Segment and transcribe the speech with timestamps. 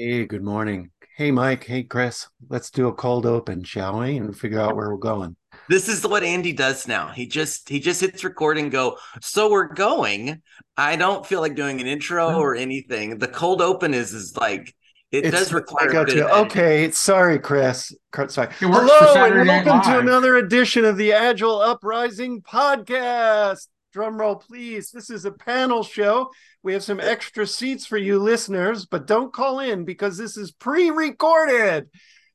[0.00, 0.92] Hey, good morning.
[1.16, 1.64] Hey, Mike.
[1.64, 2.28] Hey, Chris.
[2.48, 4.16] Let's do a cold open, shall we?
[4.16, 5.34] And figure out where we're going.
[5.68, 7.08] This is what Andy does now.
[7.08, 8.96] He just he just hits record and go.
[9.20, 10.40] So we're going.
[10.76, 12.38] I don't feel like doing an intro oh.
[12.38, 13.18] or anything.
[13.18, 14.72] The cold open is is like
[15.10, 15.88] it It's- does require.
[15.88, 16.28] I a got bit you.
[16.28, 16.46] of.
[16.46, 17.92] Okay, sorry, Chris.
[18.28, 18.50] Sorry.
[18.60, 23.66] It works for Hello, and welcome to another edition of the Agile Uprising podcast.
[23.92, 24.90] Drum roll, please.
[24.90, 26.30] This is a panel show.
[26.62, 30.50] We have some extra seats for you listeners, but don't call in because this is
[30.52, 31.88] pre-recorded.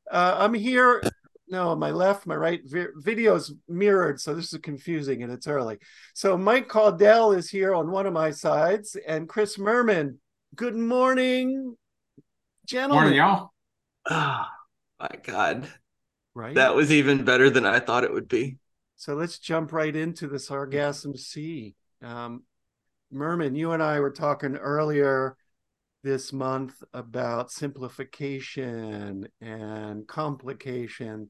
[0.10, 1.04] Uh, I'm here.
[1.48, 2.62] No, on my left, my right.
[2.66, 5.78] Vi- video's mirrored, so this is confusing and it's early.
[6.16, 10.18] So Mike Caddell is here on one of my sides, and Chris Murman.
[10.56, 11.76] Good morning,
[12.66, 13.04] gentlemen.
[13.04, 13.50] Morning, y'all.
[14.10, 14.46] Oh
[15.00, 15.68] my god,
[16.34, 16.56] Right.
[16.56, 18.58] that was even better than I thought it would be.
[19.04, 21.76] So let's jump right into the Sargassum Sea.
[22.02, 22.44] Um,
[23.12, 25.36] Murman, you and I were talking earlier
[26.04, 31.30] this month about simplification and complication,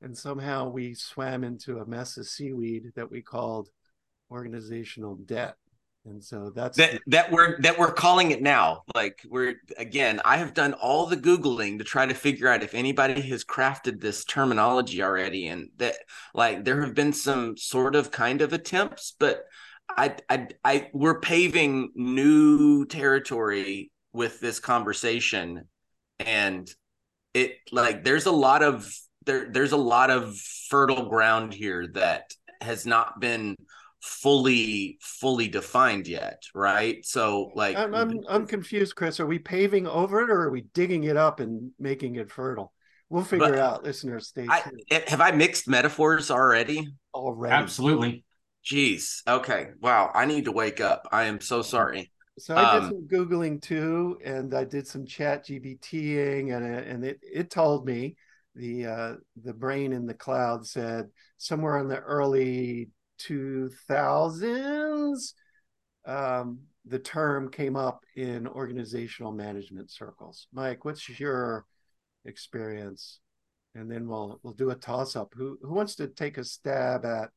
[0.00, 3.68] and somehow we swam into a mess of seaweed that we called
[4.30, 5.56] organizational debt.
[6.08, 8.82] And so that's That that we're that we're calling it now.
[8.94, 10.20] Like we're again.
[10.24, 14.00] I have done all the googling to try to figure out if anybody has crafted
[14.00, 15.96] this terminology already, and that
[16.34, 19.44] like there have been some sort of kind of attempts, but
[19.88, 25.68] I I I we're paving new territory with this conversation,
[26.18, 26.68] and
[27.34, 28.90] it like there's a lot of
[29.26, 30.36] there there's a lot of
[30.70, 33.56] fertile ground here that has not been
[34.08, 39.20] fully fully defined yet right so like I'm, I'm I'm confused, Chris.
[39.20, 42.72] Are we paving over it or are we digging it up and making it fertile?
[43.10, 44.28] We'll figure it out, listeners.
[44.28, 44.82] Stay I, tuned.
[45.08, 47.54] have i mixed metaphors already Already.
[47.54, 48.24] Absolutely.
[48.64, 52.82] jeez okay wow i need to wake up i am so sorry So I did
[52.84, 57.50] Um, some googling too, and I did some chat GPTing, and it, and it it
[57.50, 58.14] told me
[58.54, 65.34] the uh, the brain in the cloud said somewhere in the early two thousands,
[66.06, 70.46] um, the term came up in organizational management circles.
[70.52, 71.66] Mike, what's your
[72.24, 73.20] experience?
[73.74, 75.34] And then we'll we'll do a toss up.
[75.36, 77.30] Who who wants to take a stab at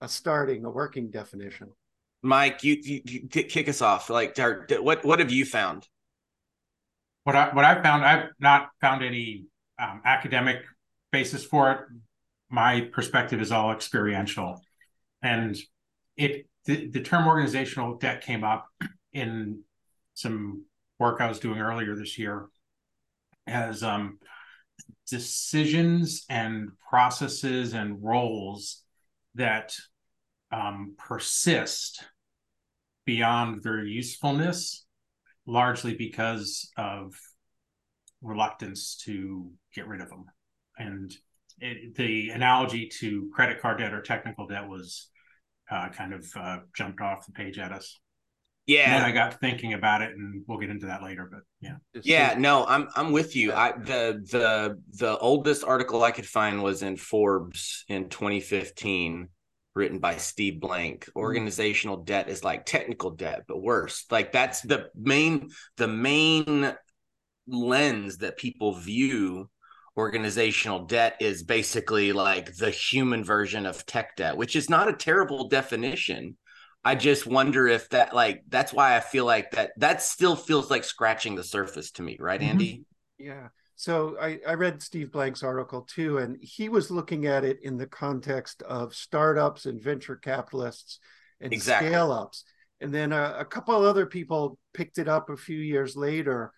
[0.00, 1.68] a starting a working definition?
[2.22, 4.36] mike you, you, you kick us off like
[4.80, 5.88] what what have you found
[7.24, 9.44] What I what I found, I've not found any
[9.78, 10.62] um, academic
[11.12, 11.78] basis for it.
[12.50, 14.60] My perspective is all experiential,
[15.22, 15.56] and
[16.16, 18.66] it the, the term organizational debt came up
[19.12, 19.62] in
[20.14, 20.64] some
[20.98, 22.48] work I was doing earlier this year
[23.46, 24.18] as um,
[25.08, 28.82] decisions and processes and roles
[29.34, 29.74] that
[30.52, 32.04] um, persist
[33.04, 34.84] beyond their usefulness
[35.46, 37.14] largely because of
[38.22, 40.26] reluctance to get rid of them.
[40.78, 41.12] And
[41.60, 45.08] it, the analogy to credit card debt or technical debt was
[45.70, 47.98] uh, kind of uh, jumped off the page at us.
[48.66, 51.28] Yeah, and then I got thinking about it, and we'll get into that later.
[51.30, 53.52] But yeah, Yeah, no, I'm I'm with you.
[53.52, 59.28] I the the the oldest article I could find was in Forbes in 2015,
[59.74, 61.08] written by Steve Blank.
[61.16, 64.04] Organizational debt is like technical debt, but worse.
[64.10, 66.72] Like that's the main the main
[67.48, 69.48] lens that people view
[69.96, 74.92] organizational debt is basically like the human version of tech debt, which is not a
[74.92, 76.36] terrible definition.
[76.84, 80.70] I just wonder if that like that's why I feel like that that still feels
[80.70, 82.40] like scratching the surface to me, right, Mhm.
[82.40, 82.84] Andy?
[83.18, 83.48] Yeah.
[83.76, 87.76] So I, I read Steve Blank's article too, and he was looking at it in
[87.76, 90.98] the context of startups and venture capitalists
[91.40, 91.90] and Exactly.
[91.90, 92.44] scale ups.
[92.80, 96.52] And then a, a couple other people picked it up a few years later.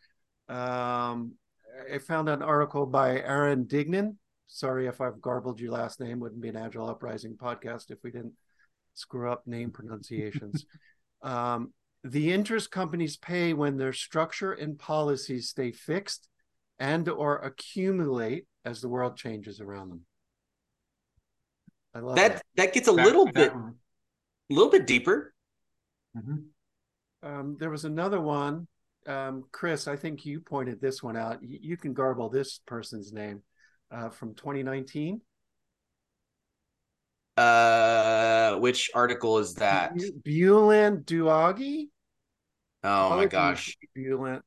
[0.49, 1.35] Um,
[1.93, 4.17] I found an article by Aaron Dignan.
[4.47, 6.21] Sorry if I've garbled your last name.
[6.21, 8.35] Wouldn't be an Agile Uprising podcast if we didn't
[8.95, 10.67] screw up name pronunciations.
[11.23, 11.73] um,
[12.05, 16.29] the interest companies pay when their structure and policies stay fixed
[16.79, 20.01] and or accumulate as the world changes around them.
[21.95, 22.43] I love That that.
[22.57, 23.73] that gets a That- little bit a
[24.51, 25.33] little bit deeper.
[26.17, 26.45] Mhm.
[27.23, 28.67] Um, there was another one,
[29.07, 29.89] um, Chris.
[29.89, 31.43] I think you pointed this one out.
[31.43, 33.43] You, you can garble this person's name
[33.91, 35.21] uh, from 2019.
[37.37, 39.97] Uh which article is that?
[39.97, 41.89] Bu- Bulan Duagi.
[42.85, 43.77] Oh my gosh.
[43.95, 44.43] Bulan.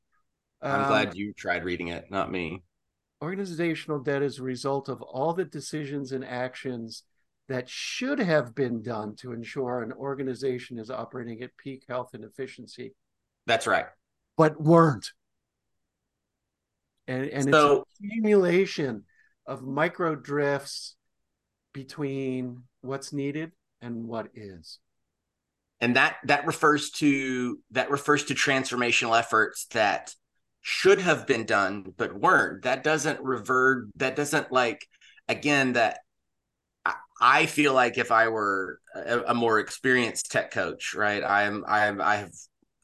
[0.62, 2.62] I'm Um, glad you tried reading it, not me.
[3.22, 7.02] Organizational debt is a result of all the decisions and actions
[7.48, 12.24] that should have been done to ensure an organization is operating at peak health and
[12.24, 12.94] efficiency,
[13.46, 13.86] That's right.
[14.36, 15.12] But weren't.
[17.08, 19.04] and and So- it's accumulation
[19.46, 20.96] of micro drifts
[21.72, 24.78] between what's needed and what is.
[25.80, 30.14] and that that refers to that refers to transformational efforts that
[30.62, 34.88] should have been done but weren't that doesn't revert that doesn't like
[35.28, 35.98] again that
[36.86, 41.62] I, I feel like if i were a, a more experienced tech coach right i'm
[41.68, 42.32] i'm i have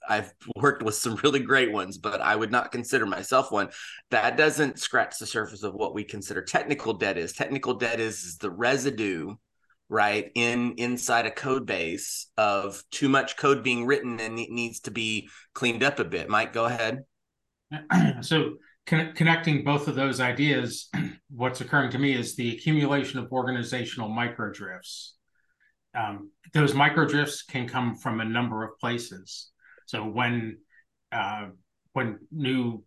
[0.08, 3.70] I've worked with some really great ones, but I would not consider myself one.
[4.10, 7.32] That doesn't scratch the surface of what we consider technical debt is.
[7.32, 9.34] Technical debt is, the residue
[9.88, 14.80] right in inside a code base of too much code being written and it needs
[14.80, 17.04] to be cleaned up a bit mike go ahead
[18.22, 18.52] so
[18.86, 20.88] con- connecting both of those ideas,
[21.30, 25.12] what's occurring to me is the accumulation of organizational microdrifts.
[25.94, 29.50] Um, those microdrifts can come from a number of places.
[29.86, 30.58] So when
[31.10, 31.48] uh,
[31.92, 32.84] when new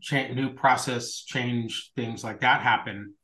[0.00, 3.14] cha- new process change things like that happen,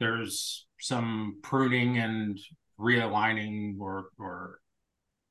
[0.00, 2.38] there's some pruning and
[2.78, 4.60] realigning or or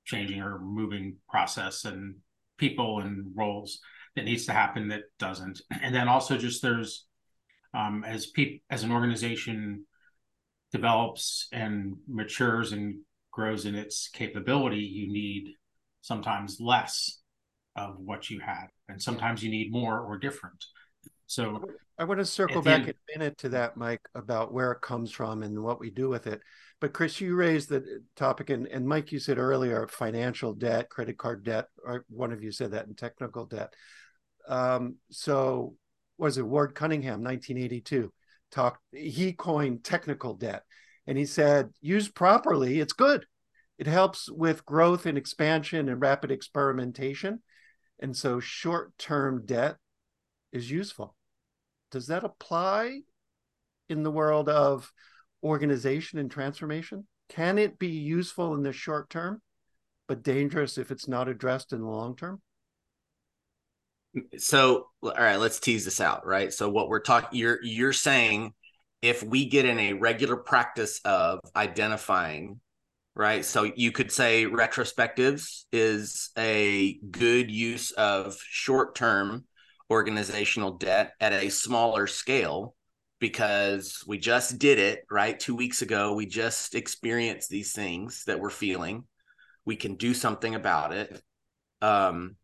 [0.05, 2.15] changing or moving process and
[2.57, 3.79] people and roles
[4.15, 5.61] that needs to happen that doesn't.
[5.81, 7.05] And then also just there's
[7.73, 9.85] um, as peop- as an organization
[10.71, 12.99] develops and matures and
[13.31, 15.53] grows in its capability you need
[16.01, 17.19] sometimes less
[17.77, 20.65] of what you had and sometimes you need more or different
[21.27, 21.61] so
[21.99, 25.11] I want to circle back end- a minute to that, Mike, about where it comes
[25.11, 26.41] from and what we do with it.
[26.79, 31.17] But Chris, you raised the topic, and, and Mike, you said earlier financial debt, credit
[31.17, 33.73] card debt, or one of you said that, and technical debt.
[34.47, 35.75] Um, so,
[36.19, 38.13] was it Ward Cunningham, 1982,
[38.51, 38.81] talked?
[38.91, 40.63] He coined technical debt,
[41.07, 43.25] and he said, used properly, it's good.
[43.79, 47.41] It helps with growth and expansion and rapid experimentation,
[47.99, 49.77] and so short-term debt
[50.51, 51.15] is useful
[51.91, 53.01] does that apply
[53.89, 54.91] in the world of
[55.43, 57.07] organization and transformation?
[57.29, 59.41] Can it be useful in the short term,
[60.07, 62.41] but dangerous if it's not addressed in the long term?
[64.15, 67.93] Mm, so all right let's tease this out right so what we're talking you're you're
[67.93, 68.53] saying
[69.01, 72.59] if we get in a regular practice of identifying
[73.17, 73.43] right?
[73.43, 79.45] So you could say retrospectives is a good use of short-term
[79.89, 82.75] organizational debt at a smaller scale
[83.19, 85.39] because we just did it right?
[85.39, 89.05] 2 weeks ago we just experienced these things that we're feeling.
[89.65, 91.21] We can do something about it.
[91.81, 92.35] Um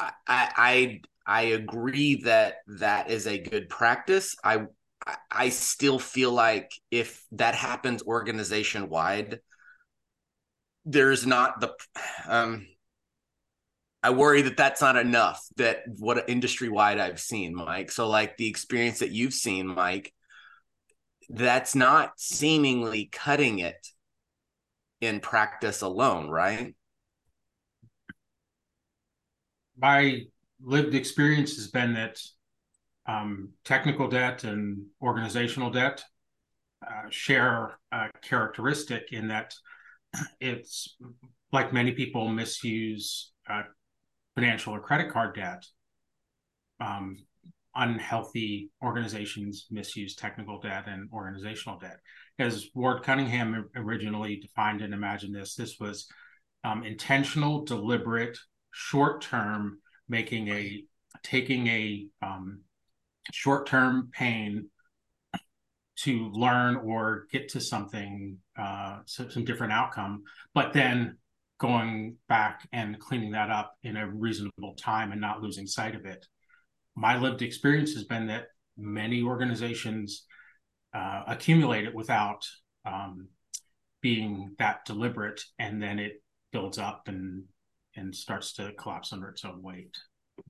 [0.00, 4.36] I, I I agree that that is a good practice.
[4.42, 4.62] I
[5.30, 9.40] I still feel like if that happens organization wide,
[10.90, 11.72] there's not the
[12.26, 12.66] um.
[14.00, 15.44] I worry that that's not enough.
[15.56, 17.90] That what industry wide I've seen, Mike.
[17.90, 20.12] So like the experience that you've seen, Mike,
[21.28, 23.88] that's not seemingly cutting it
[25.00, 26.76] in practice alone, right?
[29.78, 30.22] my
[30.62, 32.20] lived experience has been that
[33.06, 36.04] um, technical debt and organizational debt
[36.86, 39.54] uh, share a characteristic in that
[40.40, 40.96] it's
[41.52, 43.62] like many people misuse uh,
[44.34, 45.64] financial or credit card debt.
[46.80, 47.16] Um,
[47.74, 51.98] unhealthy organizations misuse technical debt and organizational debt.
[52.38, 56.08] As Ward Cunningham originally defined and imagined this, this was
[56.64, 58.36] um, intentional, deliberate,
[58.72, 60.82] short term, making a
[61.22, 62.60] taking a um,
[63.32, 64.68] short term pain
[66.04, 70.22] to learn or get to something, uh, so, some different outcome,
[70.54, 71.16] but then
[71.58, 76.04] going back and cleaning that up in a reasonable time and not losing sight of
[76.06, 76.24] it.
[76.94, 80.24] My lived experience has been that many organizations
[80.94, 82.46] uh, accumulate it without
[82.84, 83.28] um,
[84.00, 87.44] being that deliberate, and then it builds up and
[87.96, 89.96] and starts to collapse under its own weight.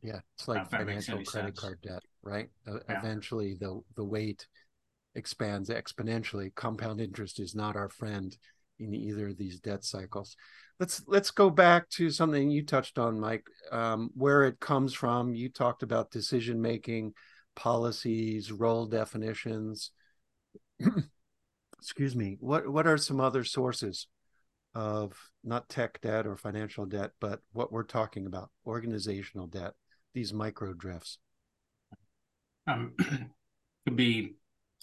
[0.03, 1.59] Yeah, it's like financial credit sense.
[1.59, 2.49] card debt, right?
[2.67, 2.99] Uh, Yeah.
[2.99, 4.47] Eventually, the the weight
[5.19, 6.55] expands exponentially.
[6.55, 8.37] Compound interest is not our friend
[8.79, 10.37] in either of these debt cycles.
[10.81, 15.35] Let's let's go back to something you touched on, Mike, um, where it comes from.
[15.35, 17.15] You talked about decision making,
[17.57, 19.91] policies, role definitions.
[21.79, 22.37] Excuse me.
[22.41, 24.07] What what are some other sources
[24.75, 29.75] of not tech debt or financial debt, but what we're talking about, organizational debt,
[30.15, 31.19] these micro drifts?
[32.69, 32.93] um,
[33.85, 34.35] could be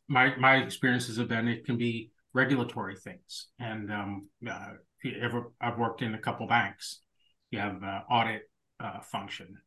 [0.07, 3.47] my my experiences have been it can be regulatory things.
[3.59, 4.73] And um, uh,
[5.21, 7.01] ever I've worked in a couple banks
[7.51, 9.57] you have uh, audit uh, function.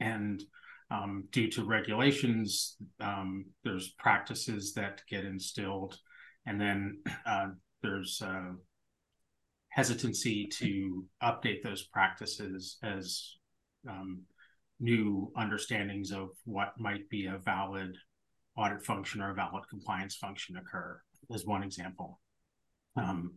[0.00, 0.42] And
[0.90, 5.98] um, due to regulations, um, there's practices that get instilled,
[6.46, 7.48] and then uh,
[7.82, 8.52] there's uh,
[9.68, 13.34] hesitancy to update those practices as
[13.88, 14.22] um,
[14.80, 17.94] new understandings of what might be a valid
[18.58, 21.00] audit function or a valid compliance function occur.
[21.32, 22.20] As one example.
[22.96, 23.34] Um,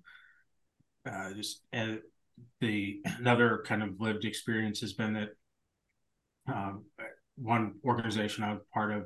[1.05, 1.95] uh, just uh,
[2.59, 5.29] the another kind of lived experience has been that
[6.47, 6.85] um,
[7.35, 9.05] one organization I was part of,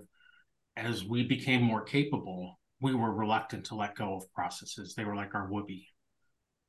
[0.78, 4.94] as we became more capable, we were reluctant to let go of processes.
[4.96, 5.88] They were like our whoopee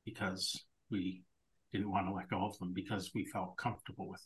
[0.05, 1.23] because we
[1.73, 4.23] didn't want to let go of them because we felt comfortable with.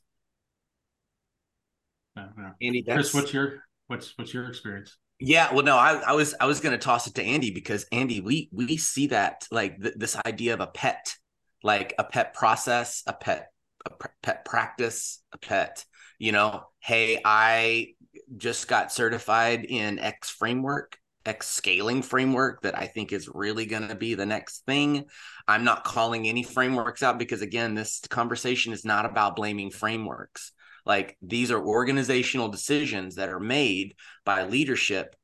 [2.15, 2.55] Them.
[2.61, 4.97] Andy, Chris, what's your what's what's your experience?
[5.21, 8.21] Yeah, well, no, I, I was I was to toss it to Andy because Andy,
[8.21, 11.15] we we see that like th- this idea of a pet,
[11.63, 13.51] like a pet process, a pet
[13.87, 13.91] a
[14.23, 15.85] pet practice, a pet.
[16.19, 17.89] You know, hey, I
[18.37, 20.97] just got certified in X framework,
[21.27, 25.05] X scaling framework that I think is really going to be the next thing.
[25.47, 30.53] I'm not calling any frameworks out because again, this conversation is not about blaming frameworks.
[30.91, 33.95] Like these are organizational decisions that are made
[34.25, 35.15] by leadership.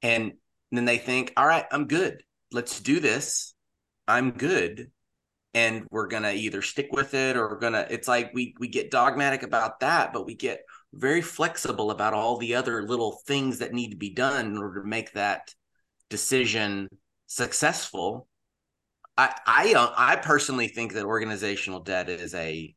[0.00, 0.32] And
[0.70, 2.22] then they think, all right, I'm good.
[2.50, 3.52] Let's do this.
[4.08, 4.90] I'm good.
[5.52, 8.90] And we're gonna either stick with it or we're gonna it's like we we get
[8.90, 10.62] dogmatic about that, but we get
[10.94, 14.80] very flexible about all the other little things that need to be done in order
[14.80, 15.54] to make that
[16.08, 16.88] decision
[17.26, 18.28] successful.
[19.18, 22.74] I I uh, I personally think that organizational debt is a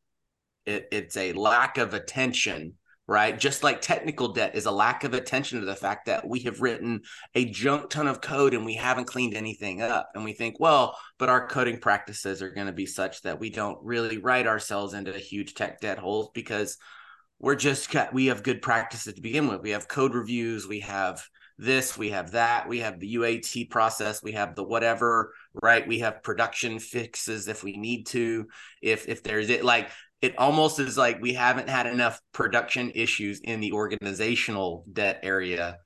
[0.66, 2.74] it, it's a lack of attention
[3.08, 3.38] right?
[3.38, 6.60] Just like technical debt is a lack of attention to the fact that we have
[6.60, 7.02] written
[7.34, 10.10] a junk ton of code and we haven't cleaned anything up.
[10.14, 13.50] And we think well but our coding practices are going to be such that we
[13.50, 16.78] don't really write ourselves into huge tech debt holes because
[17.38, 19.62] we're just we have good practices to begin with.
[19.62, 21.24] We have code reviews we have
[21.58, 25.32] this we have that we have the uat process we have the whatever
[25.62, 25.86] right?
[25.86, 28.46] We have production fixes if we need to
[28.82, 29.90] if if there's it like
[30.22, 35.78] it almost is like we haven't had enough production issues in the organizational debt area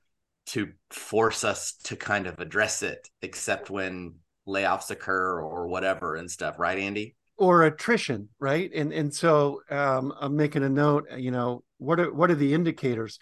[0.47, 4.15] to force us to kind of address it except when
[4.47, 6.57] layoffs occur or whatever and stuff.
[6.57, 7.15] Right andy?
[7.37, 8.71] Or attrition right?
[8.73, 12.53] And and so um, i'm making a note you know what are what are the
[12.53, 13.19] indicators?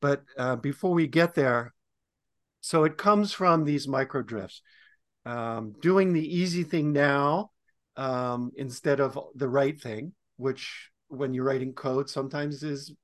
[0.00, 1.74] But uh, before we get there
[2.60, 4.62] so it comes from these micro drifts.
[5.26, 7.50] Um, doing the easy thing now
[7.96, 12.94] um, instead of the right thing which when you're writing code sometimes is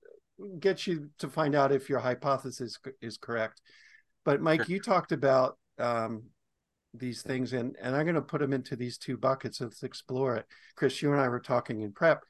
[0.59, 3.61] gets you to find out if your hypothesis is correct.
[4.25, 6.25] But Mike, you talked about um,
[6.95, 9.61] these things, and and I'm going to put them into these two buckets.
[9.61, 10.47] Let's explore it.
[10.75, 12.23] Chris, you and I were talking in prep: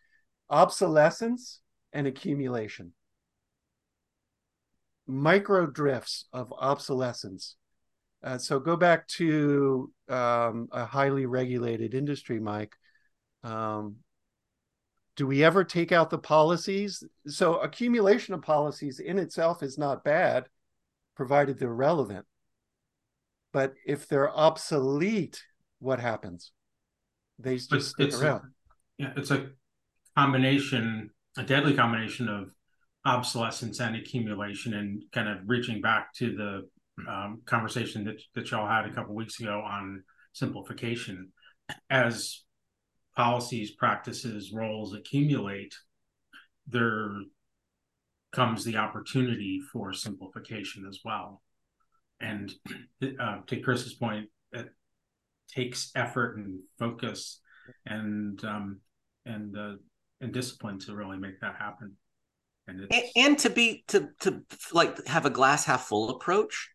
[0.50, 1.60] obsolescence
[1.92, 2.92] and accumulation.
[5.06, 7.56] Micro drifts of obsolescence.
[8.22, 12.74] Uh, so go back to um, a highly regulated industry, Mike.
[13.44, 13.96] Um,
[15.16, 17.02] do we ever take out the policies?
[17.26, 20.48] So accumulation of policies in itself is not bad,
[21.16, 22.26] provided they're relevant.
[23.52, 25.42] But if they're obsolete,
[25.78, 26.52] what happens?
[27.38, 28.42] They just it's, stick it's around.
[28.42, 29.48] A, yeah, it's a
[30.16, 32.50] combination, a deadly combination of
[33.06, 36.68] obsolescence and accumulation, and kind of reaching back to the
[37.10, 41.32] um, conversation that that y'all had a couple weeks ago on simplification.
[41.88, 42.42] As
[43.16, 45.74] policies, practices, roles accumulate,
[46.66, 47.10] there
[48.32, 51.42] comes the opportunity for simplification as well.
[52.20, 52.52] And
[53.02, 54.68] uh, to Chris's point, it
[55.48, 57.40] takes effort and focus
[57.84, 58.80] and um,
[59.24, 59.74] and uh,
[60.20, 61.94] and discipline to really make that happen.
[62.68, 64.42] And, and, and to be to to
[64.72, 66.70] like have a glass half full approach.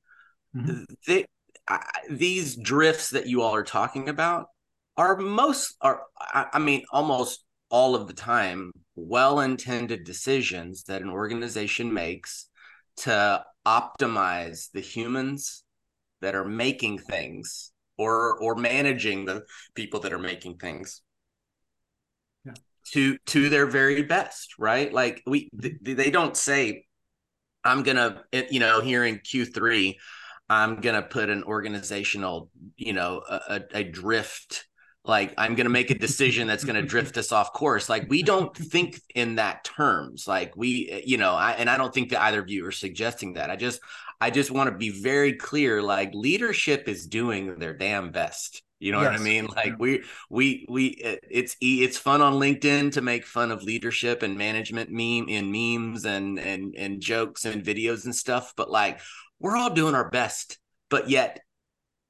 [0.55, 0.83] Mm-hmm.
[1.07, 1.25] They,
[1.67, 4.47] I, these drifts that you all are talking about
[5.01, 11.91] are most are I mean almost all of the time well-intended decisions that an organization
[11.91, 12.49] makes
[12.97, 15.63] to optimize the humans
[16.21, 19.43] that are making things or or managing the
[19.73, 21.01] people that are making things
[22.45, 22.53] yeah.
[22.91, 26.85] to to their very best right like we th- they don't say
[27.63, 29.95] i'm gonna eh, you know here in q3
[30.47, 34.67] i'm gonna put an organizational you know a, a drift
[35.03, 37.89] like i'm going to make a decision that's going to drift us off course.
[37.89, 40.27] Like we don't think in that terms.
[40.27, 42.71] Like we eh, you know I, and i don't think that either of you are
[42.71, 43.49] suggesting that.
[43.49, 43.81] I just
[44.19, 48.61] i just want to be very clear like leadership is doing their damn best.
[48.79, 49.11] You know yes.
[49.11, 49.47] what i mean?
[49.47, 54.21] Like we we we eh, it's it's fun on linkedin to make fun of leadership
[54.21, 58.99] and management meme in memes and and and jokes and videos and stuff but like
[59.39, 61.39] we're all doing our best but yet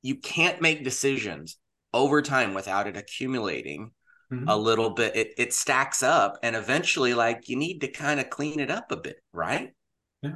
[0.01, 1.57] you can't make decisions
[1.93, 3.91] over time without it accumulating
[4.31, 4.48] mm-hmm.
[4.48, 8.29] a little bit it, it stacks up and eventually like you need to kind of
[8.29, 9.74] clean it up a bit right
[10.21, 10.36] yeah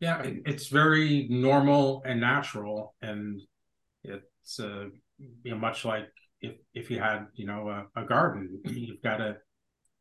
[0.00, 3.40] yeah it's very normal and natural and
[4.04, 4.86] it's uh
[5.18, 6.08] you know much like
[6.40, 9.36] if if you had you know a, a garden you've got to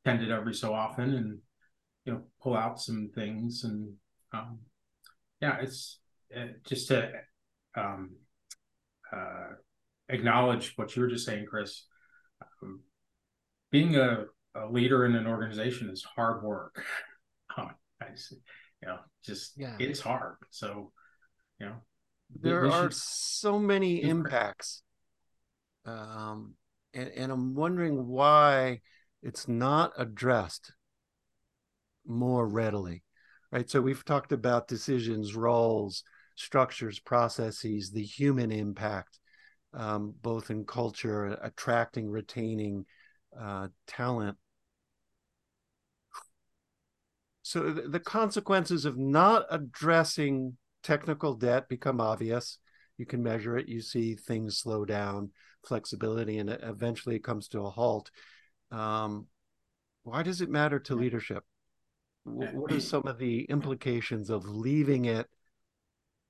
[0.03, 1.39] tend it every so often and
[2.05, 3.93] you know pull out some things and
[4.33, 4.59] um
[5.39, 5.99] yeah it's
[6.35, 7.11] uh, just to
[7.75, 8.11] um
[9.13, 9.53] uh
[10.11, 11.85] acknowledge what you were just saying, Chris.
[12.61, 12.81] Um,
[13.71, 14.25] being a,
[14.55, 16.83] a, leader in an organization is hard work.
[17.57, 17.67] Oh,
[18.01, 18.37] I see.
[18.81, 19.75] You know, just yeah.
[19.77, 20.37] it's hard.
[20.51, 20.93] So,
[21.59, 21.75] you know,
[22.39, 24.83] there are so many impacts.
[25.83, 26.53] Um,
[26.93, 28.79] and, and I'm wondering why
[29.21, 30.71] it's not addressed
[32.07, 33.03] more readily,
[33.51, 33.69] right?
[33.69, 39.19] So we've talked about decisions, roles, structures, processes, the human impact
[39.73, 42.85] um, both in culture, attracting, retaining
[43.39, 44.37] uh, talent.
[47.43, 52.57] So the, the consequences of not addressing technical debt become obvious.
[52.97, 53.67] You can measure it.
[53.67, 55.31] You see things slow down,
[55.65, 58.11] flexibility, and eventually it comes to a halt.
[58.71, 59.27] Um,
[60.03, 61.43] why does it matter to leadership?
[62.23, 65.27] What are some of the implications of leaving it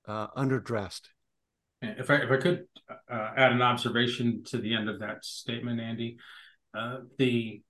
[0.08, 1.10] uh, underdressed?
[1.82, 5.80] If I if I could uh, add an observation to the end of that statement,
[5.80, 6.18] Andy,
[6.78, 7.62] uh, the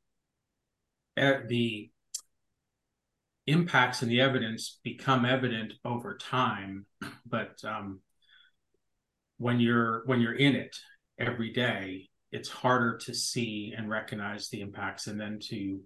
[1.17, 1.89] uh, the
[3.47, 6.85] impacts and the evidence become evident over time,
[7.25, 8.01] but um,
[9.37, 10.75] when you're when you're in it
[11.17, 15.79] every day, it's harder to see and recognize the impacts, and then to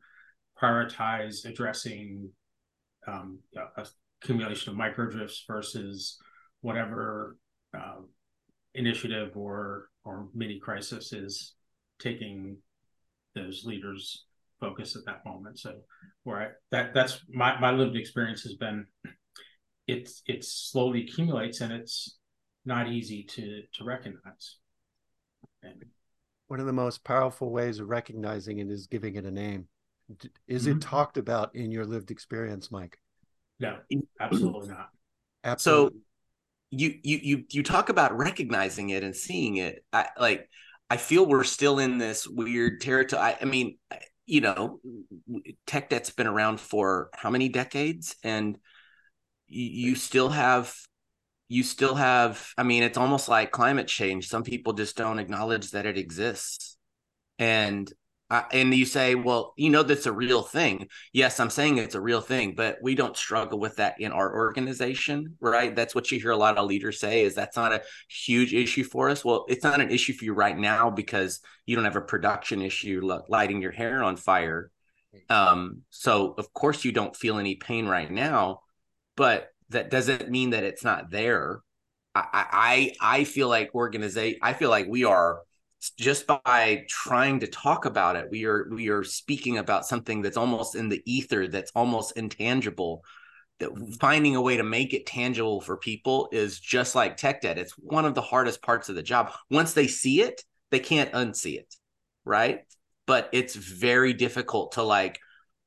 [0.60, 2.29] prioritize addressing
[3.08, 3.39] um,
[4.22, 6.17] accumulation of microdrifts versus
[6.62, 7.38] whatever
[7.77, 8.01] uh,
[8.74, 11.55] initiative or or mini crisis is
[12.00, 12.57] taking
[13.33, 14.25] those leaders
[14.59, 15.59] focus at that moment.
[15.59, 15.75] So
[16.24, 18.85] where I, that that's my my lived experience has been
[19.88, 22.18] it's it slowly accumulates and it's
[22.66, 24.57] not easy to to recognize.
[25.64, 25.85] And,
[26.48, 29.68] one of the most powerful ways of recognizing it is giving it a name.
[30.48, 30.77] Is mm-hmm.
[30.77, 33.00] it talked about in your lived experience mike?
[33.59, 33.77] No
[34.20, 34.90] absolutely not.
[35.44, 36.00] Absolutely.
[36.00, 36.03] so
[36.77, 39.83] you you you you talk about recognizing it and seeing it.
[39.94, 40.50] I like
[40.90, 43.77] i feel we're still in this weird territory I, I, mean
[44.27, 44.79] you know
[45.66, 48.16] tech debt's been around for how many decades?
[48.24, 48.57] And
[49.48, 50.75] you, you still have
[51.48, 54.27] you still have i mean it's almost like climate change.
[54.27, 56.77] Some people just don't acknowledge that it exists.
[57.38, 57.92] And
[58.31, 60.88] uh, and you say, well, you know, that's a real thing.
[61.14, 64.33] Yes, I'm saying it's a real thing, but we don't struggle with that in our
[64.33, 65.75] organization, right?
[65.75, 68.83] That's what you hear a lot of leaders say is that's not a huge issue
[68.83, 69.24] for us.
[69.24, 72.64] Well, it's not an issue for you right now because you don't have a production
[72.64, 74.72] issue lighting your hair on fire.
[75.29, 78.61] Um, so of course you don't feel any pain right now,
[79.16, 81.61] but that doesn't mean that it's not there.
[82.16, 84.40] I I, I feel like organization.
[84.42, 85.40] I feel like we are
[85.91, 90.37] just by trying to talk about it we are we are speaking about something that's
[90.37, 93.03] almost in the ether that's almost intangible
[93.59, 93.69] that
[94.00, 97.57] finding a way to make it tangible for people is just like tech debt.
[97.57, 99.31] It's one of the hardest parts of the job.
[99.50, 101.74] Once they see it they can't unsee it
[102.25, 102.61] right?
[103.05, 105.19] But it's very difficult to like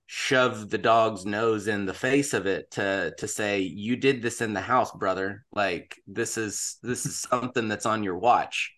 [0.07, 4.40] shove the dog's nose in the face of it to to say you did this
[4.40, 5.44] in the house brother.
[5.52, 8.74] Like this is this is something that's on your watch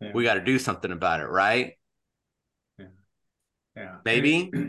[0.00, 0.12] yeah.
[0.14, 1.72] we got to do something about it, right?
[2.78, 2.86] Yeah,
[3.76, 4.50] yeah, maybe.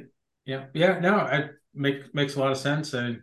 [0.47, 0.99] Yeah, yeah.
[0.99, 3.21] No, it make makes a lot of sense, and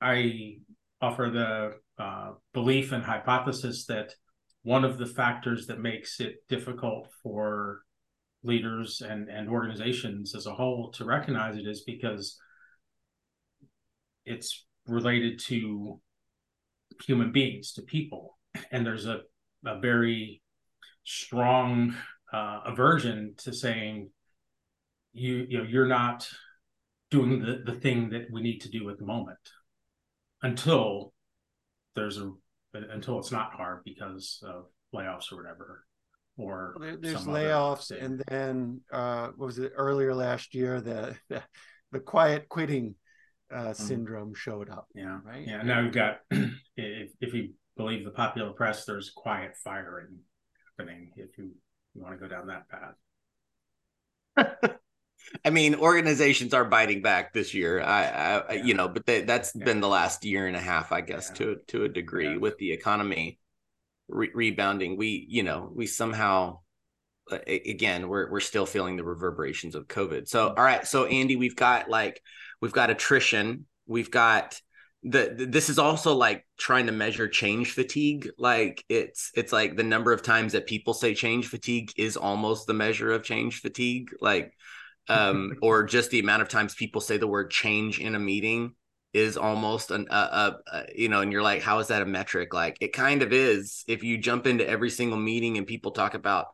[0.00, 0.56] I
[1.02, 4.14] offer the uh, belief and hypothesis that
[4.62, 7.82] one of the factors that makes it difficult for
[8.42, 12.38] leaders and and organizations as a whole to recognize it is because
[14.24, 16.00] it's related to
[17.04, 18.38] human beings to people
[18.70, 19.20] and there's a,
[19.66, 20.40] a very
[21.04, 21.94] strong
[22.32, 24.10] uh, aversion to saying
[25.12, 26.28] you you know you're not
[27.10, 29.38] doing the, the thing that we need to do at the moment
[30.42, 31.12] until
[31.96, 32.30] there's a
[32.72, 35.84] until it's not hard because of layoffs or whatever
[36.36, 40.80] or There, there's layoffs, and then uh, what was it earlier last year?
[40.80, 41.42] The the,
[41.92, 42.94] the quiet quitting
[43.52, 44.86] uh, syndrome showed up.
[44.94, 45.46] yeah, right?
[45.46, 45.62] yeah.
[45.62, 50.18] Now we've got if if you believe the popular press, there's quiet firing
[50.80, 51.10] happening.
[51.16, 51.50] If you,
[51.94, 52.94] you want to go down that path.
[55.44, 57.80] I mean, organizations are biting back this year.
[57.82, 58.64] I, I Yeah.
[58.64, 59.64] you know, but they, that's Yeah.
[59.64, 61.34] been the last year and a half, I guess, Yeah.
[61.36, 63.38] to to a degree with the economy
[64.08, 64.96] re- rebounding.
[64.96, 66.60] We, you know, we somehow,
[67.46, 70.26] again, we're we're still feeling the reverberations of COVID.
[70.26, 70.58] So, mm-hmm.
[70.58, 72.22] all right, so Andy, we've got like
[72.60, 74.60] we've got attrition, we've got
[75.02, 78.30] the, this is also like trying to measure change fatigue.
[78.36, 82.66] Like it's it's like the number of times that people say change fatigue is almost
[82.66, 84.10] the measure of change fatigue.
[84.20, 84.52] Like
[85.08, 88.74] um or just the amount of times people say the word change in a meeting
[89.12, 92.06] is almost an uh, uh, uh you know and you're like how is that a
[92.06, 92.52] metric?
[92.52, 93.84] Like it kind of is.
[93.88, 96.48] If you jump into every single meeting and people talk about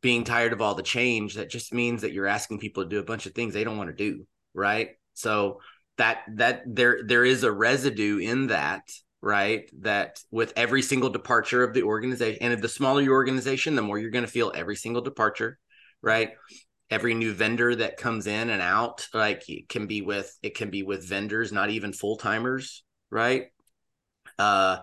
[0.00, 2.98] being tired of all the change that just means that you're asking people to do
[2.98, 4.90] a bunch of things they don't want to do right?
[5.14, 5.60] So
[5.98, 8.82] that that there there is a residue in that
[9.24, 9.70] right?
[9.80, 13.98] That with every single departure of the organization and the smaller your organization the more
[13.98, 15.58] you're going to feel every single departure
[16.02, 16.32] right?
[16.90, 20.68] Every new vendor that comes in and out like it can be with it can
[20.68, 23.46] be with vendors not even full timers right?
[24.38, 24.78] Uh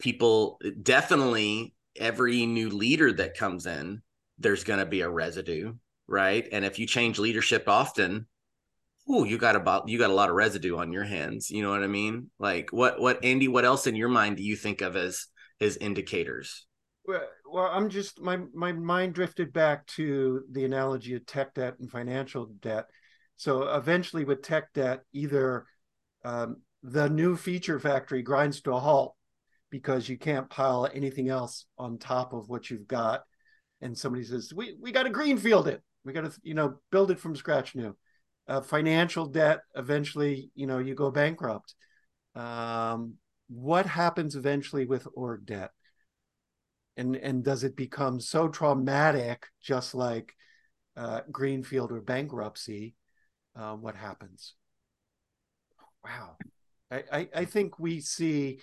[0.00, 4.02] people definitely every new leader that comes in
[4.38, 5.74] there's going to be a residue
[6.08, 6.48] right?
[6.50, 8.26] And if you change leadership often
[9.08, 11.70] oh you got about you got a lot of residue on your hands you know
[11.70, 14.80] what i mean like what what andy what else in your mind do you think
[14.80, 15.26] of as
[15.60, 16.66] as indicators
[17.06, 21.74] Well, well, I'm just my my mind drifted back to the analogy of tech debt
[21.80, 22.86] and financial debt.
[23.36, 25.64] So eventually, with tech debt, either
[26.24, 29.14] um, the new feature factory grinds to a halt
[29.70, 33.22] because you can't pile anything else on top of what you've got,
[33.80, 35.82] and somebody says, "We we got to greenfield it.
[36.04, 37.96] We got to you know build it from scratch new."
[38.48, 41.74] Uh, financial debt eventually, you know, you go bankrupt.
[42.34, 43.14] Um,
[43.48, 45.70] what happens eventually with org debt?
[46.98, 50.34] and and does it become so traumatic just like
[50.96, 52.94] uh, greenfield or bankruptcy
[53.56, 54.54] uh, what happens
[56.04, 56.36] wow
[56.90, 58.60] I, I i think we see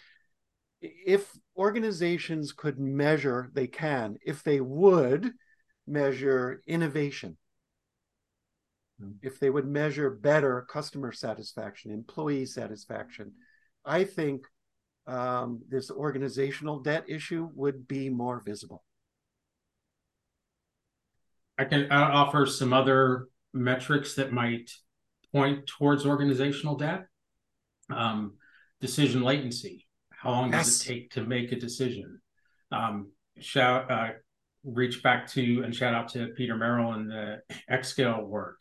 [0.81, 5.31] if organizations could measure they can if they would
[5.87, 7.37] measure innovation
[9.21, 13.31] if they would measure better customer satisfaction employee satisfaction
[13.83, 14.45] i think
[15.07, 18.83] um, this organizational debt issue would be more visible.
[21.57, 24.71] I can offer some other metrics that might
[25.31, 27.05] point towards organizational debt.
[27.89, 28.33] Um,
[28.81, 29.87] decision latency.
[30.09, 32.19] How long does it take to make a decision?
[32.71, 34.09] Um, shout, uh,
[34.63, 38.57] reach back to and shout out to Peter Merel and the Xscale work.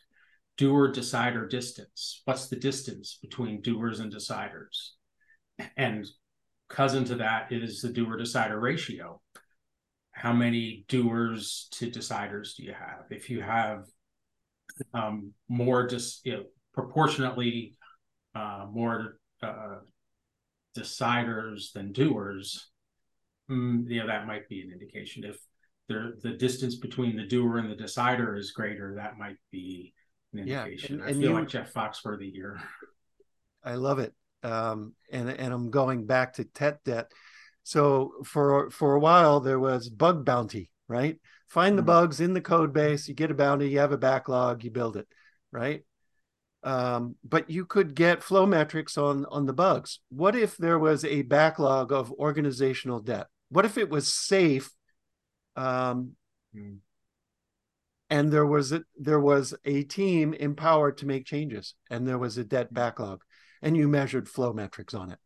[0.56, 2.22] Doer decider distance.
[2.24, 4.90] What's the distance between doers and deciders?
[5.76, 6.06] And
[6.68, 9.20] cousin to that is the doer decider ratio.
[10.12, 13.04] How many doers to deciders do you have?
[13.10, 13.84] If you have
[14.92, 17.76] um, more just you know, proportionately
[18.34, 19.78] uh, more uh,
[20.76, 22.70] deciders than doers,
[23.50, 25.24] mm, you know, that might be an indication.
[25.24, 25.38] If
[25.88, 29.92] the distance between the doer and the decider is greater, that might be
[30.40, 30.94] an Yeah, indication.
[30.96, 32.60] and- I and feel you- like Jeff Foxworthy here.
[33.64, 34.12] I love it.
[34.42, 37.10] Um, and and I'm going back to tech debt.
[37.62, 41.18] So for for a while there was bug bounty, right?
[41.48, 41.86] Find the Mhm.
[41.86, 44.96] bugs in the code base, you get a bounty, you have a backlog, you build
[44.98, 45.08] it,
[45.50, 45.82] right?
[46.62, 50.00] Um, but you could get flow metrics on on the bugs.
[50.10, 53.28] What if there was a backlog of organizational debt?
[53.48, 54.70] What if it was safe
[55.56, 56.16] um,
[56.54, 56.80] Mm.
[58.14, 62.38] And there was a, there was a team empowered to make changes and there was
[62.38, 63.18] a debt backlog
[63.62, 65.18] and you measured flow metrics on it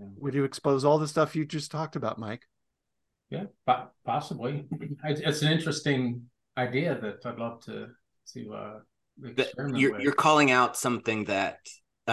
[0.00, 0.06] Yeah.
[0.22, 2.44] would you expose all the stuff you just talked about mike
[3.36, 4.52] Yeah, po- possibly.
[5.10, 6.00] It's, it's an interesting
[6.66, 7.76] idea that I'd love to
[8.32, 8.78] to uh,
[9.36, 10.02] that experiment you're with.
[10.02, 11.58] you're calling out something that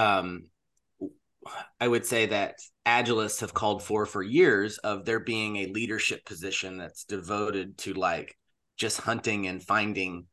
[0.04, 0.28] um
[1.80, 2.56] I would say that
[2.86, 7.94] agilists have called for for years of there being a leadership position that's devoted to
[7.94, 8.30] like
[8.80, 10.26] just hunting and finding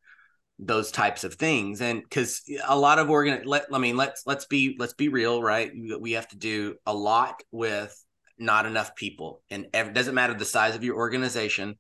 [0.59, 1.83] those types of things.
[1.83, 5.43] And because a lot of organ let i mean let's let's be let's be real
[5.43, 5.71] right?
[6.01, 7.95] We- have to do a lot with
[8.39, 9.43] not enough people.
[9.51, 11.77] And it doesn't matter the size of your organization.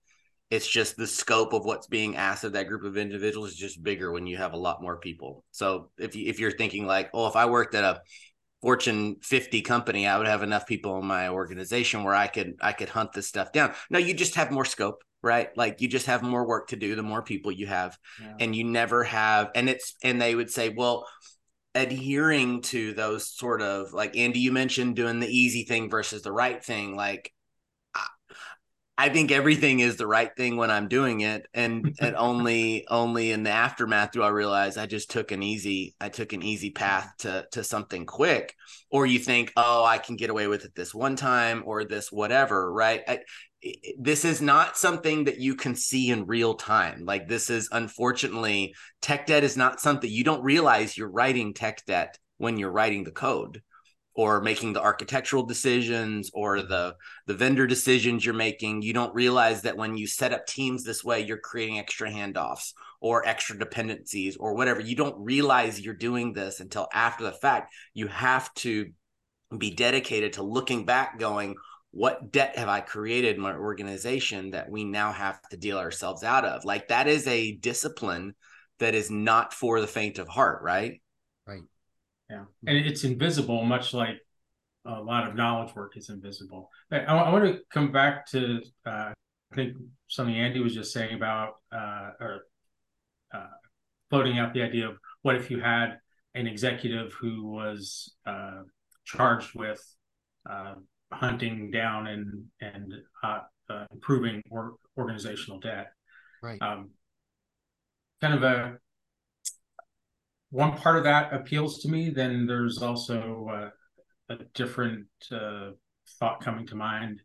[0.51, 3.83] It's just the scope of what's being asked of that group of individuals is just
[3.83, 5.43] bigger when you have a lot more people.
[5.53, 8.03] So if you if you're thinking like oh if i worked at a
[8.63, 12.73] fortune 50 company i would have enough people in my organization where i could i
[12.73, 13.75] could hunt this stuff down.
[13.91, 15.49] No you just have more scope right?
[15.57, 17.99] Like you just have more work to do the more people you have.
[18.21, 18.35] Yeah.
[18.41, 21.07] and you never have and it's and they would say well
[21.77, 26.33] adhering to those sort of like Andy you mentioned doing the easy thing versus the
[26.33, 26.97] right thing.
[26.97, 27.33] Like
[27.95, 28.07] I,
[28.99, 31.47] I think everything is the right thing when I'm doing it.
[31.53, 35.95] And and only only in the aftermath do I realize I just took an easy
[36.01, 38.55] I took an easy path to to something quick.
[38.91, 42.11] Or you think oh I can get away with it this one time or this
[42.11, 43.03] whatever right?
[43.07, 43.21] I,
[43.99, 47.05] this is not something that you can see in real time.
[47.05, 51.85] Like this is unfortunately tech debt is not something you don't realize you're writing tech
[51.87, 53.63] debt when you're writing the code
[54.15, 56.69] or making the architectural decisions or mm-hmm.
[56.69, 58.83] the the vendor decisions you're making.
[58.83, 62.73] You don't realize that when you set up teams this way you're creating extra handoffs
[63.01, 64.81] or extra dependencies or whatever.
[64.81, 67.75] You don't realize you're doing this until after the fact.
[67.95, 68.91] You have to
[69.57, 71.55] be dedicated to looking back going
[71.97, 76.23] what debt have I created in my organization that we now have to deal ourselves
[76.23, 76.63] out of?
[76.63, 78.35] Like that is a discipline
[78.81, 81.01] that is not for the faint of heart, right?
[81.47, 81.63] Right.
[82.29, 82.45] Yeah.
[82.67, 84.19] And it's invisible, much like
[84.85, 86.69] a lot of knowledge work is invisible.
[86.93, 89.13] I, I want to come back to, uh,
[89.51, 89.79] I think
[90.09, 92.41] something Andy was just saying about, uh, or
[93.33, 93.47] uh,
[94.11, 95.99] floating out the idea of what if you had
[96.35, 98.65] an executive who was uh,
[99.07, 99.83] charged with
[100.49, 100.75] uh,
[101.13, 102.93] hunting down and and
[103.23, 103.41] uh,
[103.71, 105.89] uh, improving or, organizational debt.
[106.43, 106.61] Right.
[106.61, 106.91] Um,
[108.21, 108.79] kind of a
[110.51, 112.11] one part of that appeals to me.
[112.11, 115.71] Then there's also uh, a different uh,
[116.19, 117.21] thought coming to mind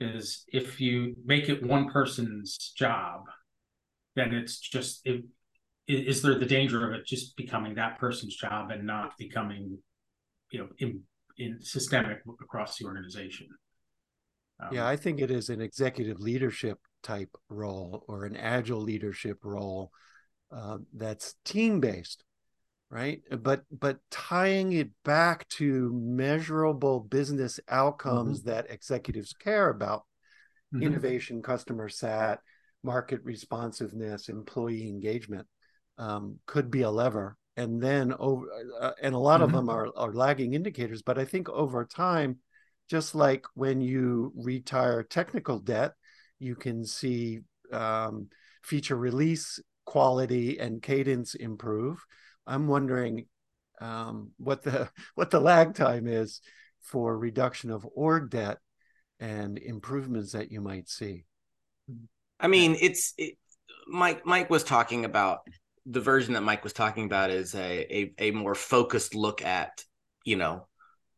[0.00, 3.22] is if you make it one person's job,
[4.16, 5.24] then it's just it.
[5.88, 9.78] Is there the danger of it just becoming that person's job and not becoming,
[10.52, 11.02] you know, in,
[11.38, 13.48] in systemic across the organization.
[14.60, 19.38] Um, yeah, I think it is an executive leadership type role or an agile leadership
[19.42, 19.90] role
[20.54, 22.24] uh, that's team based,
[22.90, 23.22] right?
[23.30, 28.50] But but tying it back to measurable business outcomes mm-hmm.
[28.50, 30.04] that executives care about,
[30.72, 30.82] mm-hmm.
[30.82, 32.40] innovation, customer sat,
[32.84, 35.46] market responsiveness, employee engagement,
[35.98, 38.46] um, could be a lever and then over
[38.80, 39.44] uh, and a lot mm-hmm.
[39.44, 42.38] of them are, are lagging indicators but i think over time
[42.88, 45.92] just like when you retire technical debt
[46.38, 47.40] you can see
[47.72, 48.28] um,
[48.62, 52.04] feature release quality and cadence improve
[52.46, 53.26] i'm wondering
[53.80, 56.40] um, what the what the lag time is
[56.80, 58.58] for reduction of org debt
[59.20, 61.24] and improvements that you might see
[62.40, 63.36] i mean it's it,
[63.86, 65.40] mike mike was talking about
[65.86, 69.84] the version that Mike was talking about is a, a a more focused look at
[70.24, 70.66] you know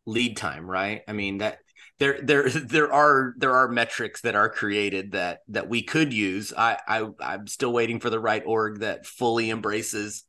[0.07, 1.03] lead time, right?
[1.09, 1.59] I mean that
[1.99, 6.53] there there there are there are metrics that are created that that we could use.
[6.57, 10.25] I I I'm still waiting for the right org that fully embraces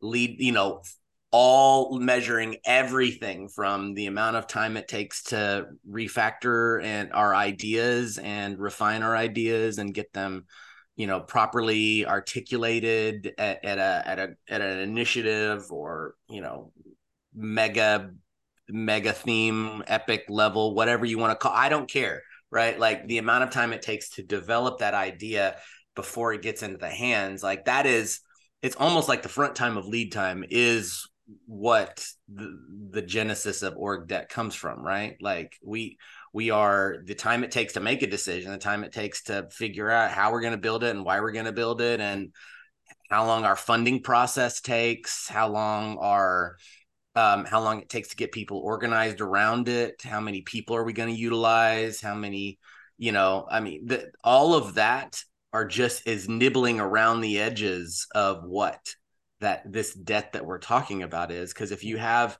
[0.00, 0.82] lead, you know,
[1.30, 8.18] all measuring everything from the amount of time it takes to refactor and our ideas
[8.18, 10.44] and refine our ideas and get them
[10.96, 16.72] you know properly articulated at, at a at a at an initiative or you know
[17.34, 18.10] mega
[18.68, 22.78] mega theme epic level whatever you want to call i don't care right?
[22.78, 25.56] Like the amount of time it takes to develop that idea
[25.94, 28.20] before it gets into the hands like that is
[28.62, 31.08] it's almost like the front time of lead time is
[31.46, 32.58] what the,
[32.90, 35.16] the genesis of org debt comes from right?
[35.20, 35.98] Like we
[36.36, 39.48] we are the time it takes to make a decision the time it takes to
[39.50, 41.98] figure out how we're going to build it and why we're going to build it
[41.98, 42.30] and
[43.08, 46.56] how long our funding process takes how long our
[47.14, 50.84] um, how long it takes to get people organized around it how many people are
[50.84, 52.58] we going to utilize how many
[52.98, 55.18] you know i mean the, all of that
[55.54, 58.94] are just is nibbling around the edges of what
[59.40, 62.36] that this debt that we're talking about is because if you have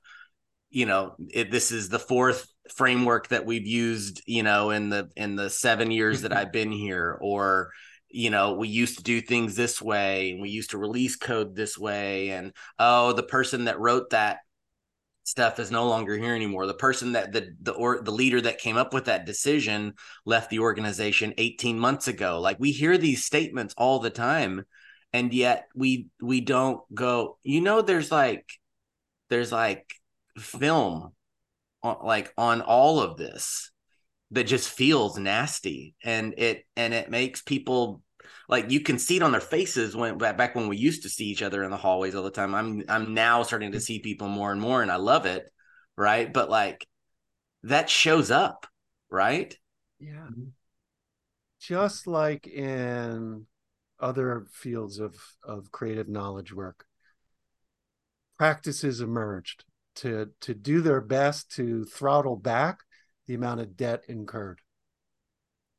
[0.77, 5.09] you know it, this is the fourth framework that we've used you know in the
[5.15, 6.39] in the seven years that mm-hmm.
[6.39, 7.17] i've been here.
[7.19, 7.71] Or
[8.09, 11.55] you know we used to do things this way and we used to release code
[11.55, 14.37] this way and oh the person that wrote that
[15.23, 16.67] stuff is no longer here anymore.
[16.67, 20.51] The person that the the or the leader that came up with that decision left
[20.51, 22.39] the organization 18 months ago.
[22.39, 24.63] Like we hear these statements all the time
[25.11, 28.47] and yet we we don't go you know there's like
[29.29, 29.91] there's like
[30.37, 31.11] film
[31.83, 33.71] on, like on all of this
[34.31, 35.95] that just feels nasty.
[36.03, 38.01] And it and it makes people
[38.49, 41.25] like you can see it on their faces when back when we used to see
[41.25, 42.55] each other in the hallways all the time.
[42.55, 45.49] I'm i'm now starting to see people more and more and i love it
[45.97, 46.31] right?
[46.31, 46.87] But like
[47.63, 48.67] that shows up
[49.09, 49.57] right?
[49.99, 50.11] Yeah.
[50.11, 50.49] Mm-hmm.
[51.59, 53.47] Just like in
[53.99, 56.85] other fields of of creative knowledge work
[58.37, 59.63] practices emerged
[59.97, 62.79] to to do their best to throttle back
[63.27, 64.61] the amount of debt incurred.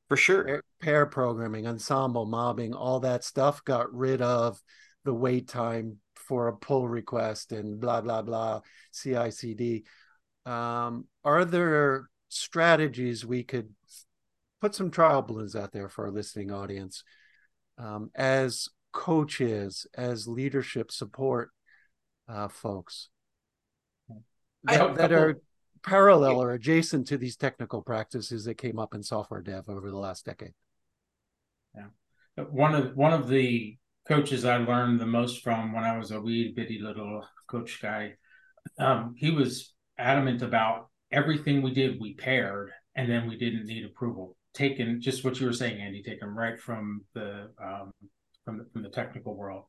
[0.09, 0.45] For sure.
[0.45, 4.61] Pair, pair programming ensemble mobbing all that stuff got rid of
[5.05, 8.61] the wait time for a pull request and blah blah blah
[8.93, 9.85] cicd
[10.45, 13.71] um, are there strategies we could
[14.61, 17.05] put some trial balloons out there for our listening audience?
[17.77, 21.51] Um, as coaches, as leadership support
[22.29, 23.09] uh, folks
[24.65, 25.41] that, that are
[25.83, 29.99] parallel or adjacent to these technical practices that came up in software dev over the
[29.99, 30.53] last decade.
[31.75, 36.11] Yeah, one of one of the coaches I learned the most from when I was
[36.11, 38.15] a wee bitty little coach guy,
[38.79, 43.85] um, he was adamant about everything we did we paired, and then we didn't need
[43.85, 47.93] approval taken just what you were saying, Andy, taken right from the um,
[48.45, 49.65] from the, from the technical world.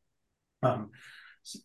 [0.64, 0.90] Um,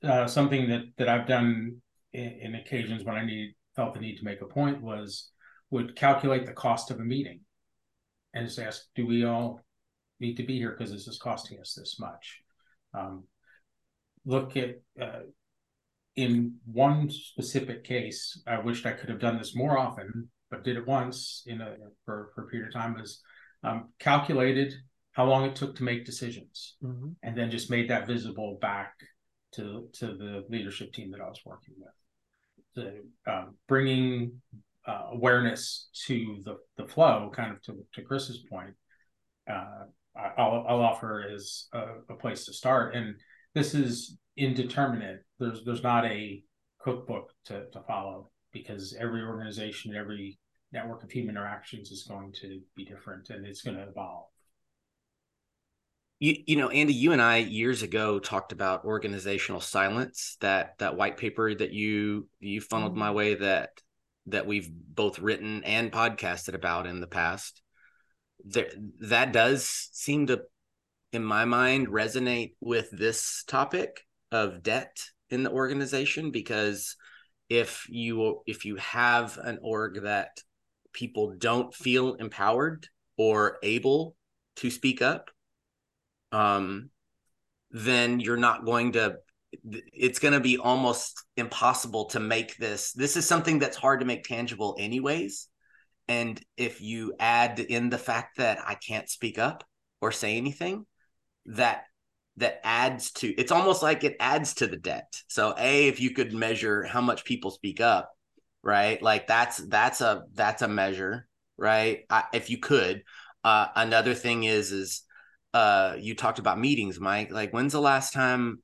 [0.02, 1.80] uh, something that that I've done
[2.14, 5.30] in, in, occasions when I need felt the need to make a point was
[5.70, 7.40] would calculate the cost of a meeting
[8.32, 9.60] and just ask, do we all
[10.20, 12.40] need to be here because this is costing us this much?
[12.96, 13.24] Um,
[14.24, 15.24] look at uh,
[16.16, 20.76] in one specific case, I wished I could have done this more often but did
[20.76, 21.74] it once in a
[22.04, 23.22] for, for a period of time was
[23.64, 24.72] um, calculated
[25.12, 27.08] how long it took to make decisions mm-hmm.
[27.22, 28.94] and then just made that visible back
[29.52, 31.90] to to the leadership team that I was working with
[32.74, 34.40] the um, bringing
[34.86, 38.74] uh, awareness to the the flow kind of to, to Chris's point
[39.50, 39.84] uh,
[40.38, 43.14] I'll, I'll offer as a, a place to start and
[43.54, 46.42] this is indeterminate there's there's not a
[46.80, 50.38] cookbook to, to follow because every organization every
[50.74, 54.26] network of human interactions is going to be different and it's going to evolve.
[56.24, 60.38] You, you know, Andy, you and I years ago talked about organizational silence.
[60.40, 63.00] That that white paper that you you funneled mm-hmm.
[63.00, 63.82] my way that
[64.28, 67.60] that we've both written and podcasted about in the past.
[68.42, 70.44] There, that does seem to,
[71.12, 74.00] in my mind, resonate with this topic
[74.32, 76.96] of debt in the organization because
[77.50, 80.40] if you if you have an org that
[80.94, 84.16] people don't feel empowered or able
[84.56, 85.30] to speak up,
[86.34, 86.90] um,
[87.70, 89.16] then you're not going to
[89.62, 94.06] it's going to be almost impossible to make this this is something that's hard to
[94.06, 95.46] make tangible anyways
[96.08, 99.62] and if you add in the fact that i can't speak up
[100.00, 100.84] or say anything
[101.46, 101.84] that
[102.36, 106.10] that adds to it's almost like it adds to the debt so a if you
[106.10, 108.10] could measure how much people speak up
[108.64, 109.00] right?
[109.00, 112.00] Like that's that's a that's a measure, right?
[112.10, 113.04] I, if you could.
[113.44, 115.02] Uh, another thing is is
[115.54, 117.30] uh, you talked about meetings, Mike.
[117.30, 118.62] Like when's the last time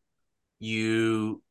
[0.58, 1.42] you?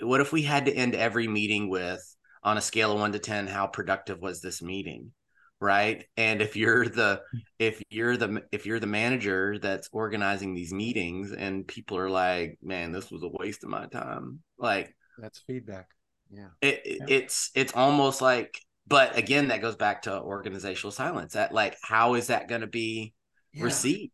[0.00, 2.02] What if we had to end every meeting with
[2.42, 5.12] on a scale of one to ten, how productive was this meeting?
[5.60, 7.20] right and if you're the
[7.58, 12.58] if you're the if you're the manager that's organizing these meetings and people are like
[12.62, 15.88] man this was a waste of my time like that's feedback
[16.30, 16.48] yeah.
[16.60, 17.06] It, yeah.
[17.08, 22.14] it's it's almost like but again that goes back to organizational silence that like how
[22.14, 23.14] is that going to be
[23.52, 23.64] yeah.
[23.64, 24.12] received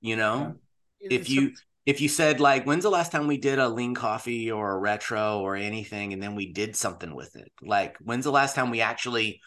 [0.00, 0.54] you know
[1.00, 1.08] yeah.
[1.10, 1.52] if you
[1.86, 4.78] if you said like when's the last time we did a lean coffee or a
[4.78, 8.70] retro or anything and then we did something with it like when's the last time
[8.70, 9.40] we actually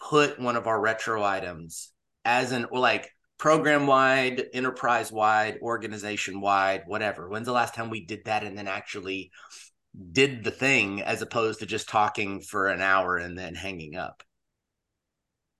[0.00, 1.90] put one of our retro items
[2.24, 7.90] as an or like program wide enterprise wide organization wide whatever when's the last time
[7.90, 9.30] we did that and then actually
[10.12, 14.22] did the thing as opposed to just talking for an hour and then hanging up.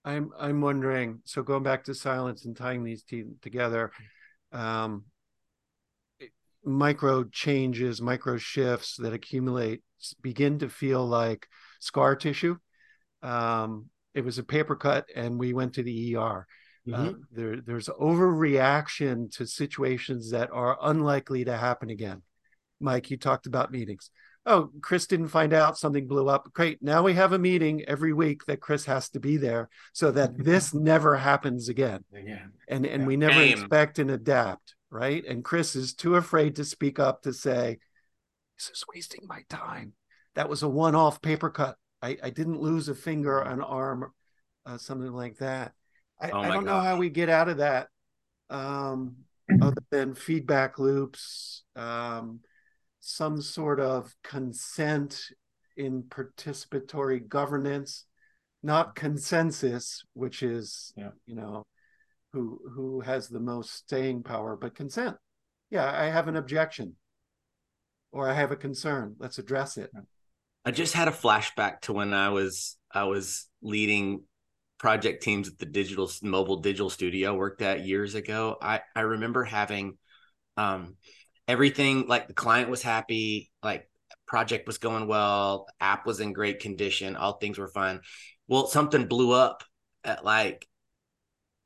[0.05, 1.21] I'm I'm wondering.
[1.25, 3.91] So going back to silence and tying these two together,
[4.53, 5.05] um,
[6.65, 9.83] micro changes, micro shifts that accumulate
[10.23, 11.49] begin to feel like
[11.81, 12.57] scar tissue.
[13.23, 16.47] Um, it was a paper cut, and we went to the ER.
[16.87, 17.09] Mm-hmm.
[17.09, 22.23] Uh, there, there's overreaction to situations that are unlikely to happen again.
[22.81, 24.11] Mike, you talked about meetings
[24.49, 26.53] oh, Chris didn't find out something blew up.
[26.53, 26.83] Great.
[26.83, 30.37] Now we have a meeting every week that Chris has to be there so that
[30.37, 32.03] this never happens again.
[32.13, 32.53] Again.
[32.67, 33.07] And and yeah.
[33.07, 33.53] we never Game.
[33.53, 35.25] expect and adapt, right?
[35.25, 37.79] And Chris is too afraid to speak up to say,
[38.57, 39.93] this is wasting my time.
[40.35, 41.77] That was a one-off paper cut.
[42.01, 44.13] I, I didn't lose a finger, an arm,
[44.65, 45.73] uh, something like that.
[46.21, 46.73] I, oh I don't gosh.
[46.73, 47.89] know how we get out of that
[48.51, 49.17] um,
[49.61, 52.41] other than feedback loops, um,
[53.01, 55.21] some sort of consent
[55.77, 58.05] in participatory governance,
[58.63, 61.11] not consensus, which is, yeah.
[61.27, 61.65] you know,
[62.33, 65.17] who who has the most staying power, but consent.
[65.71, 66.97] Yeah, I have an objection
[68.13, 69.17] or I have a concern.
[69.19, 69.91] Let's address it.
[70.65, 74.25] I just had a flashback to when I was I was leading
[74.79, 78.57] project teams at the digital mobile digital studio worked at years ago.
[78.61, 79.99] I I remember having
[80.57, 80.97] um
[81.49, 83.91] everything like the client was happy, like
[84.27, 88.01] project was going well, app was in great condition, all things were fine.
[88.47, 89.65] Well, something blew up
[90.05, 90.69] at like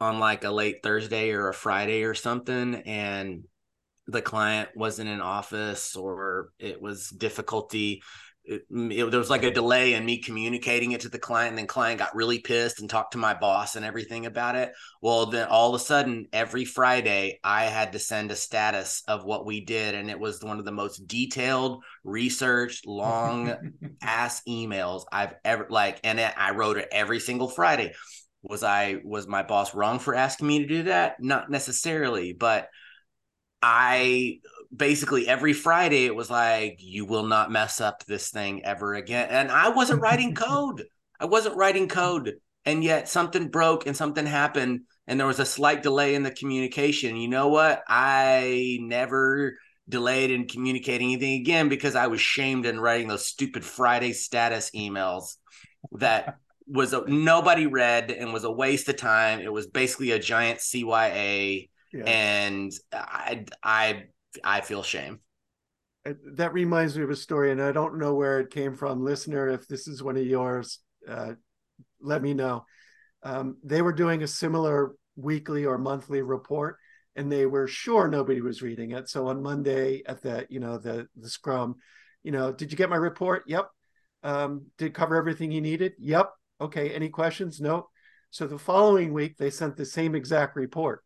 [0.00, 3.44] on like a late Thursday or a Friday or something and
[4.08, 8.02] the client wasn't in office or it was difficulty
[8.45, 11.59] it, it, there was like a delay in me communicating it to the client and
[11.59, 14.72] then client got really pissed and talked to my boss and everything about it.
[15.01, 19.24] Well then all of a sudden every friday i had to send a status of
[19.24, 23.55] what we did and it was one of the most detailed researched long
[24.03, 27.93] ass emails i've ever like and i wrote it every single friday.
[28.43, 31.22] Was i was my boss wrong for asking me to do that?
[31.22, 32.68] Not necessarily but
[33.62, 34.40] I
[34.74, 39.28] basically every Friday it was like, you will not mess up this thing ever again.
[39.30, 40.84] And I wasn't writing code.
[41.20, 42.34] I wasn't writing code.
[42.64, 46.30] And yet something broke and something happened and there was a slight delay in the
[46.30, 47.16] communication.
[47.16, 47.82] You know what?
[47.88, 49.58] I never
[49.88, 54.70] delayed in communicating anything again because I was shamed in writing those stupid Friday status
[54.76, 55.36] emails
[55.92, 56.36] that
[56.68, 59.40] was a, nobody read and was a waste of time.
[59.40, 62.04] It was basically a giant CYA yeah.
[62.04, 64.04] and I I
[64.44, 65.20] I feel shame.
[66.04, 69.04] That reminds me of a story, and I don't know where it came from.
[69.04, 71.34] Listener, if this is one of yours, uh,
[72.00, 72.64] let me know.
[73.22, 76.76] Um, they were doing a similar weekly or monthly report,
[77.14, 79.08] and they were sure nobody was reading it.
[79.08, 81.76] So on Monday at the you know the the scrum,
[82.24, 83.44] you know, did you get my report?
[83.46, 83.68] Yep.
[84.24, 85.92] Um, did cover everything you needed?
[85.98, 86.32] Yep.
[86.60, 86.90] Okay.
[86.90, 87.60] Any questions?
[87.60, 87.88] No.
[88.30, 91.04] So the following week they sent the same exact report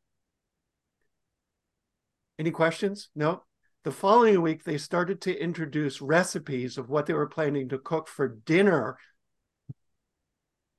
[2.38, 3.08] any questions?
[3.14, 3.42] No.
[3.84, 8.08] The following week, they started to introduce recipes of what they were planning to cook
[8.08, 8.98] for dinner.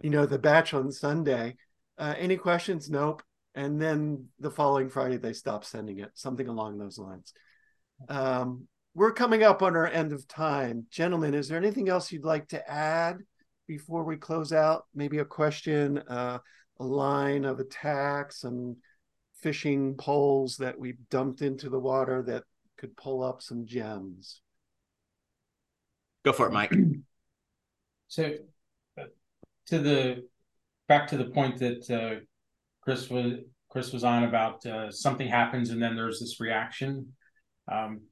[0.01, 1.55] You know, the batch on Sunday.
[1.97, 2.89] Uh, any questions?
[2.89, 3.24] Nope.
[3.55, 7.34] And then the following Friday, they stopped sending it, something along those lines.
[8.08, 10.86] Um, we're coming up on our end of time.
[10.91, 13.18] Gentlemen, is there anything else you'd like to add
[13.68, 14.86] before we close out?
[14.93, 16.39] Maybe a question, uh,
[16.80, 18.78] a line of attack, some
[19.47, 22.43] fishing poles that we dumped into the water that
[22.77, 24.41] could pull up some gems.
[26.25, 26.73] Go for it, Mike.
[28.09, 28.35] So,
[28.97, 29.03] uh,
[29.65, 30.23] to the
[30.87, 32.23] back to the point that uh,
[32.81, 33.33] Chris was
[33.69, 37.11] Chris was on about uh, something happens and then there's this reaction.
[37.69, 38.03] Um,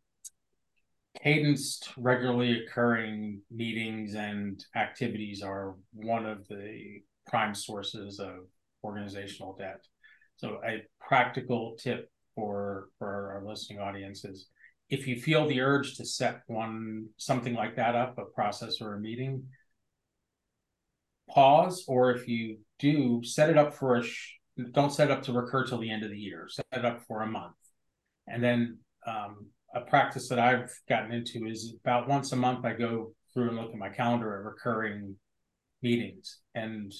[1.23, 8.47] cadenced, regularly occurring meetings and activities are one of the prime sources of
[8.83, 9.86] organizational debt.
[10.38, 14.47] So a practical tip for for our listening audience is
[14.89, 18.95] if you feel the urge to set one something like that up, a process or
[18.95, 19.43] a meeting,
[21.29, 24.33] pause, or if you do, set it up for a sh-
[24.71, 26.47] don't set it up to recur till the end of the year.
[26.49, 27.55] Set it up for a month,
[28.27, 28.77] and then
[29.07, 33.49] um, a practice that I've gotten into is about once a month I go through
[33.49, 35.15] and look at my calendar at recurring
[35.81, 36.91] meetings and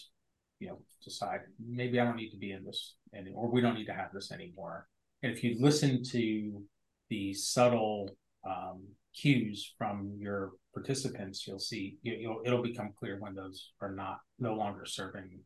[0.60, 3.50] you know decide maybe I don't need to be in this anymore.
[3.50, 4.88] We don't need to have this anymore.
[5.24, 6.62] And if you listen to
[7.10, 8.10] the subtle
[8.48, 8.84] um,
[9.16, 14.54] cues from your participants, you'll see you, it'll become clear when those are not no
[14.54, 15.40] longer serving.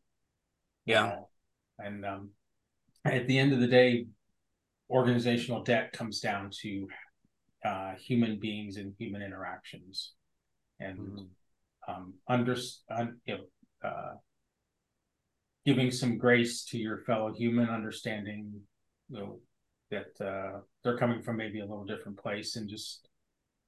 [0.84, 1.06] Yeah.
[1.06, 1.30] Well.
[1.78, 2.30] And um,
[3.04, 4.06] at the end of the day,
[4.90, 6.88] organizational debt comes down to
[7.64, 10.12] uh, human beings and human interactions,
[10.78, 11.92] and mm-hmm.
[11.92, 12.56] um, under
[12.90, 14.14] un, you know, uh,
[15.66, 18.60] giving some grace to your fellow human, understanding,
[19.08, 19.40] you know,
[19.90, 23.08] that uh, they're coming from maybe a little different place, and just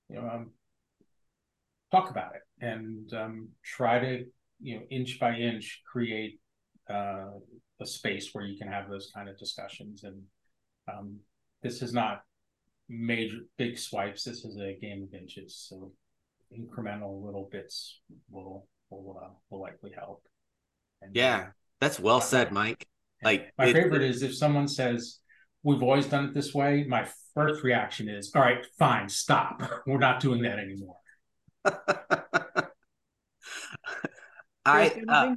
[0.08, 0.50] you know, um,
[1.90, 4.24] talk about it and um, try to
[4.60, 6.40] you know inch by inch create
[6.88, 7.30] uh,
[7.80, 10.04] a space where you can have those kind of discussions.
[10.04, 10.22] And
[10.92, 11.16] um,
[11.62, 12.22] this is not
[12.88, 14.24] major big swipes.
[14.24, 15.92] This is a game of inches, so
[16.56, 20.22] incremental little bits will will uh, will likely help.
[21.00, 21.48] And, yeah,
[21.82, 22.86] that's well said, Mike.
[23.24, 25.18] Like my it, favorite it, is if someone says,
[25.64, 29.60] "We've always done it this way." My first reaction is, "All right, fine, stop.
[29.86, 30.94] We're not doing that anymore."
[34.64, 35.34] I uh,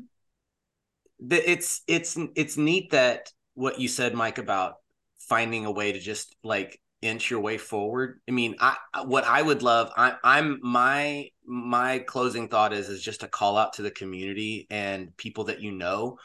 [1.32, 4.76] it's it's it's neat that what you said, Mike, about
[5.18, 8.20] finding a way to just like inch your way forward.
[8.28, 8.76] I mean, I
[9.06, 13.58] what I would love, I, I'm my my closing thought is is just a call
[13.58, 16.18] out to the community and people that you know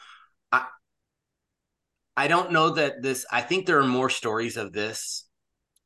[0.51, 0.67] I
[2.17, 3.25] I don't know that this.
[3.31, 5.25] I think there are more stories of this,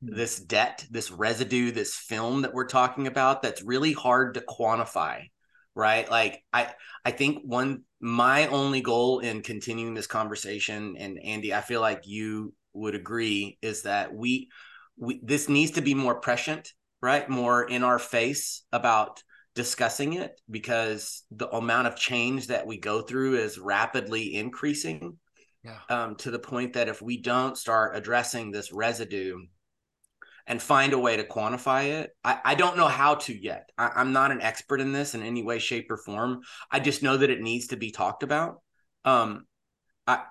[0.01, 0.15] Hmm.
[0.15, 3.41] this debt, this residue, this film that we're talking about.
[3.41, 5.29] That's really hard to quantify,
[5.75, 6.09] right?
[6.09, 6.73] Like I,
[7.03, 12.01] I think one my only goal in continuing this conversation, and Andy, I feel like
[12.05, 14.49] you would agree, is that we,
[14.97, 16.73] we this needs to be more prescient,
[17.05, 17.29] right?
[17.29, 19.21] More in our face about
[19.53, 25.17] discussing it because the amount of change that we go through is rapidly increasing
[25.63, 25.79] Yeah.
[25.89, 29.37] um, to the point that if we don't start addressing this residue
[30.47, 33.69] and find a way to quantify it, I, I don't know how to yet.
[33.77, 36.41] I, I'm not an expert in this in any way, shape, or form.
[36.71, 38.61] I just know that it needs to be talked about.
[39.05, 39.45] Um,
[40.07, 40.23] I,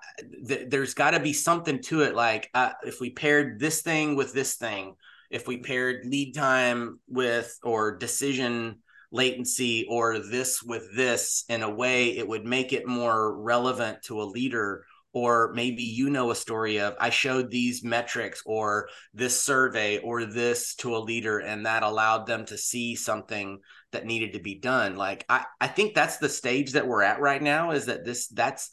[0.47, 2.15] th- there's got to be something to it.
[2.15, 4.95] Like uh, if we paired this thing with this thing,
[5.29, 8.79] if we paired lead time with or decision
[9.11, 14.21] latency or this with this in a way, it would make it more relevant to
[14.21, 14.85] a leader.
[15.13, 20.25] Or maybe you know a story of I showed these metrics or this survey or
[20.25, 23.59] this to a leader, and that allowed them to see something
[23.93, 24.97] that needed to be done.
[24.97, 27.71] Like I, I think that's the stage that we're at right now.
[27.71, 28.69] Is that this that's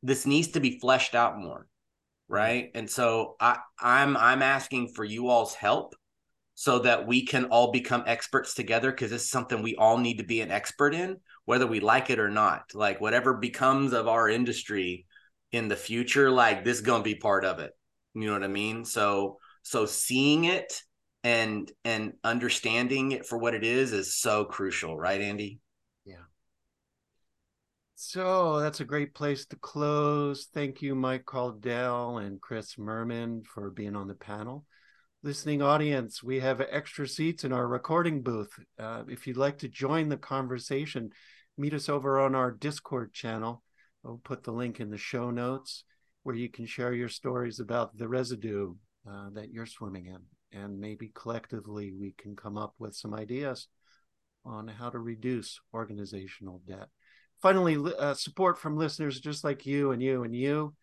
[0.00, 1.66] this needs to be fleshed out more
[2.30, 2.70] right?
[2.74, 5.94] And so i i'm i'm asking for you all's help
[6.54, 10.18] so that we can all become experts together because this is something we all need
[10.18, 11.16] to be an expert in
[11.46, 12.62] whether we like it or not.
[12.74, 15.06] Like whatever becomes of our industry
[15.52, 17.72] in the future like this to be part of it.
[18.14, 18.84] You know what i mean?
[18.84, 20.80] So so seeing it
[21.24, 25.58] and and understanding it for what it is is so crucial right andy
[28.02, 30.48] So that's a great place to close.
[30.54, 34.64] Thank you, Mike Caddell and Chris Murman, for being on the panel.
[35.22, 38.58] Listening audience, we have extra seats in our recording booth.
[38.78, 41.10] Uh, if you'd like to join the conversation,
[41.58, 43.62] meet us over on our Discord channel.
[44.02, 45.84] I'll put the link in the show notes
[46.22, 48.76] where you can share your stories about the residue
[49.06, 50.58] uh, that you're swimming in.
[50.58, 53.68] And maybe collectively we can come up with some ideas
[54.42, 56.88] on how to reduce organizational debt
[57.42, 60.74] finally uh, support from listeners just like you and you and you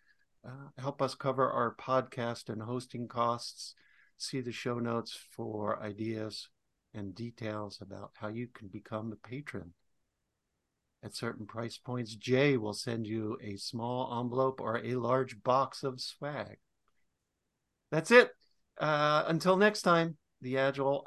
[0.46, 3.76] uh, help us cover our podcast and hosting costs.
[4.18, 6.50] See the show notes for ideas
[6.94, 9.74] and details about how you can become a patron.
[11.04, 15.84] At certain price points jay will send you a small envelope or a large box
[15.84, 16.58] of swag.
[17.92, 18.32] That's it.
[18.80, 21.06] Uh, until next time the agile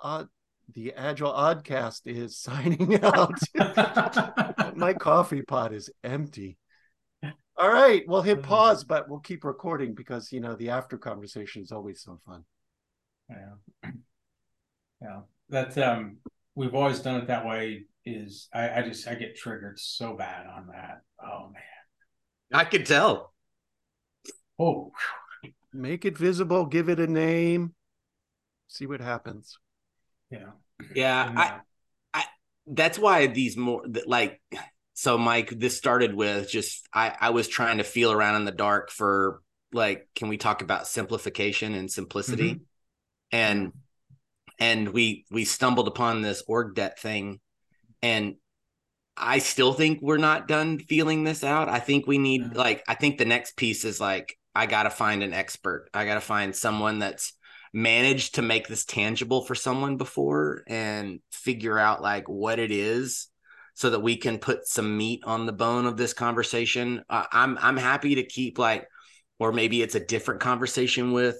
[0.74, 3.38] the agile oddcast is signing out
[4.76, 6.58] my coffee pot is empty.
[7.56, 11.62] All right, we'll hit pause, but we'll keep recording because you know the after conversation
[11.62, 12.44] is always so fun.
[13.28, 13.90] Yeah.
[15.02, 15.20] Yeah.
[15.48, 16.18] That's um
[16.54, 20.46] we've always done it that way is I, I just I get triggered so bad
[20.46, 21.00] on that.
[21.24, 21.62] Oh man.
[22.52, 23.32] i can tell
[24.58, 24.92] Oh
[25.72, 27.74] Make it visible, give it a name,
[28.66, 29.56] see what happens.
[30.30, 30.50] Yeah.
[30.94, 32.22] yeah i uh,
[32.66, 34.40] that's why these more like
[34.94, 38.52] so mike this started with just i i was trying to feel around in the
[38.52, 42.60] dark for like can we talk about simplification and simplicity
[43.32, 43.72] and
[44.58, 47.40] and we we stumbled upon this org debt thing
[48.02, 48.34] and
[49.16, 52.58] i still think we're not done feeling this out i think we need Yeah.
[52.58, 56.20] like i think the next piece is like i gotta find an expert i gotta
[56.20, 57.34] find someone that's
[57.72, 63.28] managed to make this tangible for someone before and figure out like what it is
[63.74, 67.02] so that we can put some meat on the bone of this conversation.
[67.08, 68.86] Uh, i'm i'm happy to keep like
[69.38, 71.38] or maybe it's a different conversation with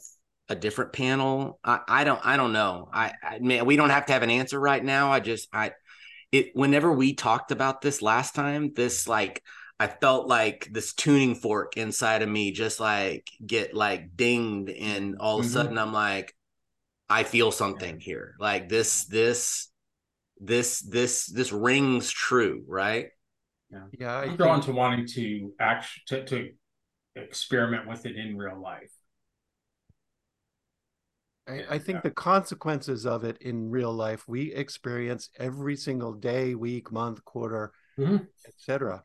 [0.49, 1.59] a different panel.
[1.65, 2.89] I, I don't i don't know.
[2.93, 5.13] I, I man we don't have to have an answer right now.
[5.13, 5.73] I just i
[6.31, 9.43] it whenever we talked about this last time this like
[9.81, 15.17] I felt like this tuning fork inside of me just like get like dinged and
[15.19, 15.53] all of a Mhm.
[15.53, 16.37] sudden I'm like
[17.09, 18.37] I feel something here.
[18.39, 19.71] Like this this
[20.39, 23.09] this this this rings true, right?
[23.71, 26.51] Yeah, Yeah, I'm drawn think, to wanting to act to, to
[27.17, 28.93] experiment with it in real life.
[31.49, 36.55] I, I think the consequences of it in real life we experience every single day,
[36.55, 38.29] week, month, quarter, Mhm.
[38.47, 39.05] etc.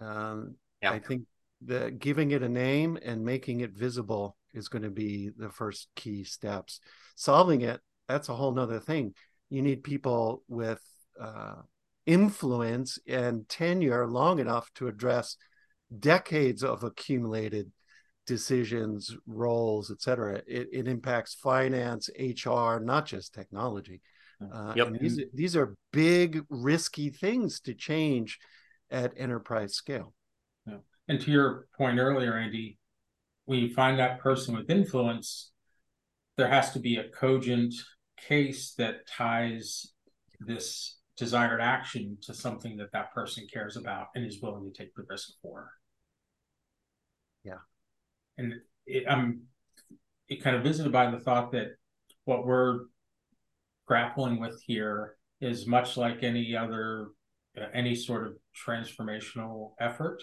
[0.00, 0.92] Um, Yeah.
[0.92, 1.24] I think
[1.62, 5.88] the giving it a name and making it visible is going to be the first
[5.94, 6.80] key steps.
[7.16, 9.14] Solving it, that's a whole nother thing.
[9.50, 10.82] You need people with
[11.20, 11.56] uh,
[12.06, 15.36] influence and tenure long enough to address
[15.98, 17.70] decades of accumulated
[18.26, 20.40] decisions, roles, etc.
[20.46, 24.00] It, it impacts finance, HR, not just technology.
[24.52, 24.92] Uh, Yep.
[25.00, 28.38] these these are big, risky things to change
[28.90, 30.14] at enterprise scale.
[30.66, 30.78] Yeah.
[31.08, 32.78] And to your point earlier, Andy,
[33.44, 35.52] when you find that person with influence,
[36.36, 37.74] there has to be a cogent
[38.16, 39.92] case that ties
[40.40, 44.94] this desired action to something that that person cares about and is willing to take
[44.94, 45.70] the risk for.
[47.44, 47.58] Yeah.
[48.38, 48.54] And
[48.86, 49.42] it, I'm
[50.28, 51.72] it kind of visited by the thought that
[52.24, 52.80] what we're
[53.86, 57.08] grappling with here is much like any other
[57.58, 58.34] uh, any sort of
[58.66, 60.22] transformational effort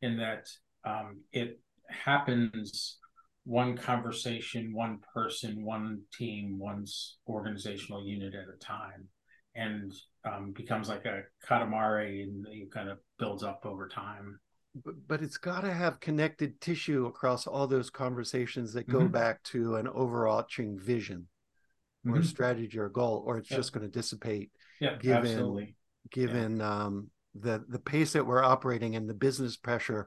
[0.00, 0.46] in that
[0.84, 2.98] um, it happens
[3.44, 6.84] one conversation, one person, one team, one
[7.28, 9.08] organizational unit at a time,
[9.54, 9.92] and
[10.24, 14.38] um, becomes like a katamari, and it kind of builds up over time.
[14.84, 19.12] But, but it's got to have connected tissue across all those conversations that go Mhm.
[19.12, 21.26] back to an overarching vision
[22.08, 22.24] or a Mhm.
[22.24, 23.56] strategy or goal, or it's Yeah.
[23.58, 24.50] just going to dissipate
[24.80, 25.76] Yeah, given- absolutely.
[26.10, 30.06] Given um, the the pace that we're operating and the business pressure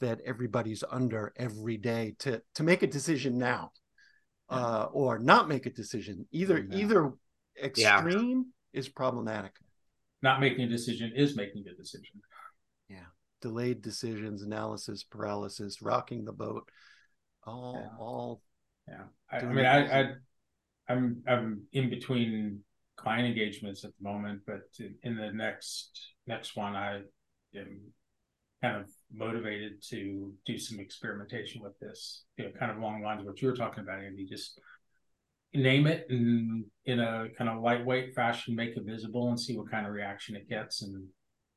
[0.00, 3.72] that everybody's under every day to to make a decision now
[4.50, 4.56] Yeah.
[4.58, 6.26] uh, or not make a decision.
[6.32, 6.76] Either Yeah.
[6.78, 7.12] either
[7.62, 9.52] extreme is problematic.
[10.22, 12.20] Not making a decision is making a decision.
[12.88, 13.06] Yeah,
[13.40, 16.68] delayed decisions, analysis paralysis, rocking the boat,
[17.44, 17.96] all Yeah.
[17.98, 18.42] all
[18.88, 20.14] Yeah, I, I mean, I, I,
[20.88, 22.62] I'm I'm in between
[22.96, 24.62] client engagements at the moment, but
[25.02, 25.90] in, the next
[26.26, 27.02] next one, I
[27.54, 27.80] am
[28.62, 32.24] kind of motivated to do some experimentation with this.
[32.36, 34.26] You know, kind of along the lines of what you were talking about, Andy.
[34.26, 34.60] Just
[35.54, 39.70] name it and in a kind of lightweight fashion, make it visible, and see what
[39.70, 41.06] kind of reaction it gets, and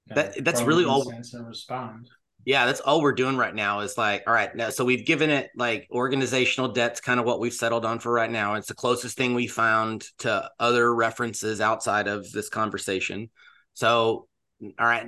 [0.08, 2.10] That- that's really all- sense and respond.
[2.46, 5.30] Yeah, that's all we're doing right now is like, all right, now so we've given
[5.30, 8.56] it like organizational debt's kind of what we've settled on for right now.
[8.56, 13.30] It's the closest thing we found to other references outside of this conversation.
[13.74, 14.28] So,
[14.62, 15.06] all right,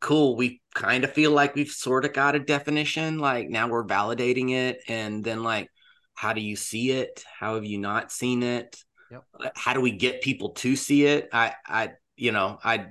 [0.00, 0.36] cool.
[0.36, 3.18] We kind of feel like we've sort of got a definition.
[3.18, 4.80] Like now we're validating it.
[4.86, 5.70] And then, like,
[6.14, 7.24] how do you see it?
[7.38, 8.76] How have you not seen it?
[9.10, 9.24] Yep.
[9.54, 11.28] How do we get people to see it?
[11.32, 12.86] I, I, you know, I,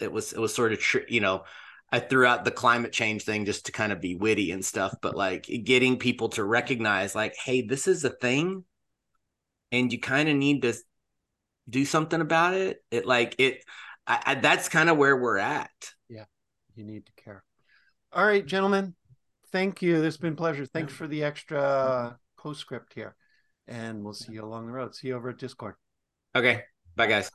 [0.00, 1.44] it was, it was sort of, tr- you know,
[1.92, 4.94] I threw out the climate change thing just to kind of be witty and stuff,
[5.00, 8.64] but like getting people to recognize, like, hey, this is a thing,
[9.70, 10.74] and you kind of need to
[11.68, 12.84] do something about it.
[12.90, 13.64] It like it.
[14.06, 15.70] I, I, that's kind of where we're at.
[16.08, 16.24] Yeah,
[16.74, 17.44] you need to care.
[18.12, 18.94] All right, gentlemen.
[19.52, 19.94] Thank you.
[19.94, 20.66] This has been a pleasure.
[20.66, 23.14] Thanks for the extra postscript here.
[23.68, 24.94] And we'll see you along the road.
[24.94, 25.74] See you over at Discord.
[26.34, 26.62] Okay,
[26.94, 27.30] bye guys.